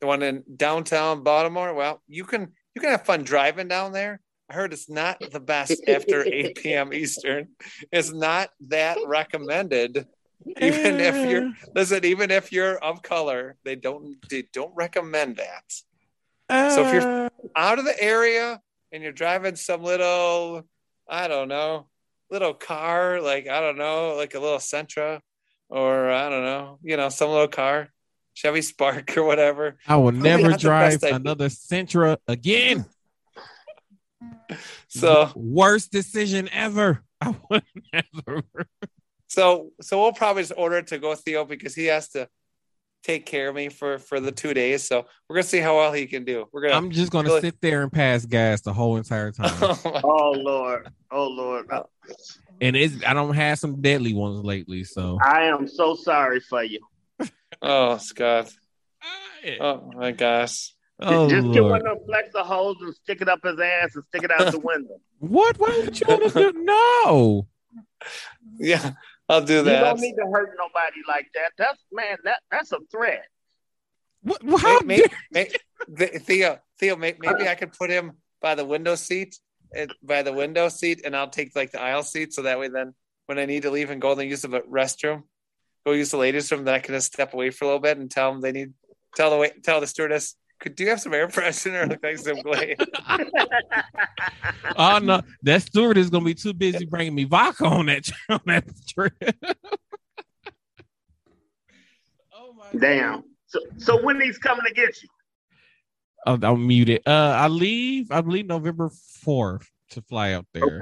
[0.00, 1.72] the one in downtown Baltimore.
[1.74, 4.20] Well, you can you can have fun driving down there.
[4.50, 6.92] I heard it's not the best after 8 p.m.
[6.92, 7.48] Eastern.
[7.90, 10.06] It's not that recommended.
[10.46, 11.52] Even if you're eh.
[11.74, 15.64] listen, even if you're of color, they don't they don't recommend that.
[16.74, 17.28] So if you're- eh.
[17.56, 18.60] out of the area
[18.92, 20.66] and you're driving some little,
[21.08, 21.88] I don't know,
[22.30, 25.20] little car, like I don't know, like a little Sentra,
[25.68, 27.88] or I don't know, you know, some little car,
[28.34, 29.76] Chevy Spark or whatever.
[29.86, 32.84] I will never drive another Sentra again.
[34.88, 37.02] So worst decision ever.
[37.20, 38.42] I would never.
[39.32, 42.28] So so we'll probably just order it to go Theo because he has to
[43.02, 44.86] take care of me for for the two days.
[44.86, 46.46] So we're gonna see how well he can do.
[46.52, 46.74] We're gonna.
[46.74, 47.40] I'm just gonna Really?
[47.40, 49.50] sit there and pass gas the whole entire time.
[49.62, 51.66] Oh, oh Lord, oh Lord,
[52.60, 56.62] and it's I don't have some deadly ones lately, so I am so sorry for
[56.62, 56.80] you.
[57.62, 58.52] oh Scott.
[59.02, 60.74] Ah, oh my gosh.
[61.00, 61.86] oh Just get one Lord.
[61.86, 64.58] of them flexor holes and stick it up his ass and stick it out the
[64.62, 64.98] window.
[65.20, 65.58] What?
[65.58, 66.58] Why would you want to do?
[66.64, 67.48] No.
[68.58, 68.92] Yeah,
[69.32, 69.78] I'll do that.
[69.78, 71.52] You don't need to hurt nobody like that.
[71.58, 73.24] That's man, that that's a threat.
[74.22, 74.42] What?
[74.44, 74.80] what- How?
[74.84, 75.54] Maybe, maybe,
[75.88, 77.32] maybe, Theo, Theo, may- uh-huh.
[77.36, 79.38] maybe I could put him by the window seat,
[79.74, 82.68] and by the window seat, and I'll take like the aisle seat, so that way,
[82.68, 82.94] then
[83.26, 85.22] when I need to leave and go and use the restroom,
[85.86, 87.98] go use the ladies' room, then I can just step away for a little bit
[87.98, 88.74] and tell them they need
[89.16, 92.18] tell the wait, tell the stewardess, could do you have some air freshener, look like
[92.18, 92.78] some Glade?
[94.76, 98.40] oh no, that steward is gonna be too busy bringing me vodka on that on
[98.46, 99.12] that trip.
[102.32, 103.24] oh my Damn.
[103.46, 105.08] So so when he's coming to get you?
[106.24, 107.02] Oh, I'm muted.
[107.04, 108.12] Uh, I leave.
[108.12, 108.90] I leave November
[109.22, 110.80] fourth to fly out there.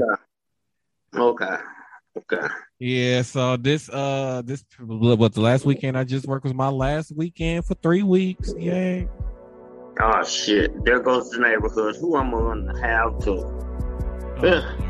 [1.14, 1.16] Okay.
[1.16, 1.56] Okay.
[2.18, 2.46] Okay.
[2.78, 3.22] Yeah.
[3.22, 7.64] So this, uh, this what the last weekend I just worked was my last weekend
[7.64, 8.52] for three weeks.
[8.58, 9.08] Yay.
[10.02, 10.84] Oh shit.
[10.84, 11.96] There goes the neighborhood.
[11.96, 13.30] Who am I'm gonna have to.
[13.32, 14.50] Oh, Yeah.
[14.50, 14.80] Lord.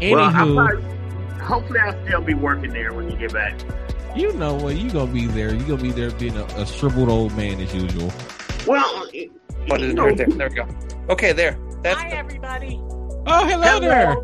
[0.00, 3.54] Well, I Anywho, probably, hopefully I'll still be working there when you get back.
[4.16, 4.76] you know what?
[4.76, 5.52] You gonna be there.
[5.54, 8.12] You gonna be there being a, a shriveled old man as usual.
[8.66, 9.32] Well, oh, you
[9.70, 10.66] Oh, there, know, there, there we go.
[11.10, 11.58] Okay, there.
[11.82, 12.78] That's Hi, everybody.
[13.26, 14.16] Oh, hello, there.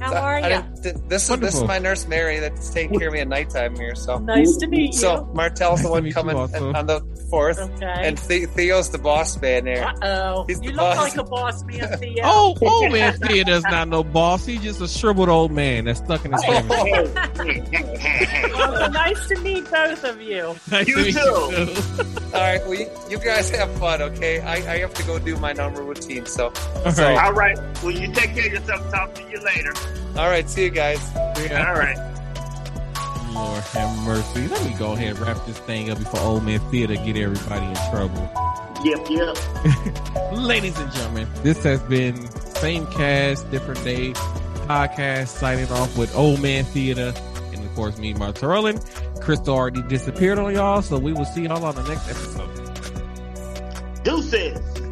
[0.00, 0.62] How are you?
[0.82, 3.76] Didn't- this is this is my nurse Mary that's taking care of me at nighttime
[3.76, 3.94] here.
[3.94, 5.00] So Nice to meet you.
[5.00, 7.00] so Martel's Nice the to one coming on the
[7.30, 7.86] fourth, okay.
[7.86, 9.86] and the- Theo's the boss man there.
[9.86, 10.46] Uh oh.
[10.48, 10.96] You the look boss.
[10.98, 12.22] like a boss man, Theo.
[12.24, 14.46] Oh, old man Theo theater's not no boss.
[14.46, 16.92] He's just a shriveled old man that's stuck in his family.
[18.56, 20.54] Well, nice to meet both of you.
[20.70, 22.22] Nice You to meet too.
[22.34, 24.40] All right, well, you, you guys have fun, okay?
[24.40, 26.26] I, I have to go do my normal routine.
[26.26, 26.46] So,
[26.84, 27.58] All So- All right.
[27.82, 28.90] Well, you take care of yourself.
[28.90, 29.72] Talk to you later.
[30.16, 31.10] all right, see you guys.
[31.14, 31.66] Yeah.
[31.66, 31.96] All right.
[33.32, 34.46] Lord have mercy.
[34.46, 37.66] Let me go ahead and wrap this thing up before Old Man Theater get everybody
[37.66, 38.30] in trouble.
[38.84, 39.10] Yep.
[39.10, 40.32] Yep.
[40.32, 44.12] Ladies and gentlemen, this has been Same Cast, Different Day
[44.68, 47.14] podcast signing off with Old Man Theater
[47.52, 48.84] and of course, me, Martel Roland.
[49.20, 52.52] Crystal already disappeared on y'all, so we will see y'all on the next episode.
[54.04, 54.85] Deuces.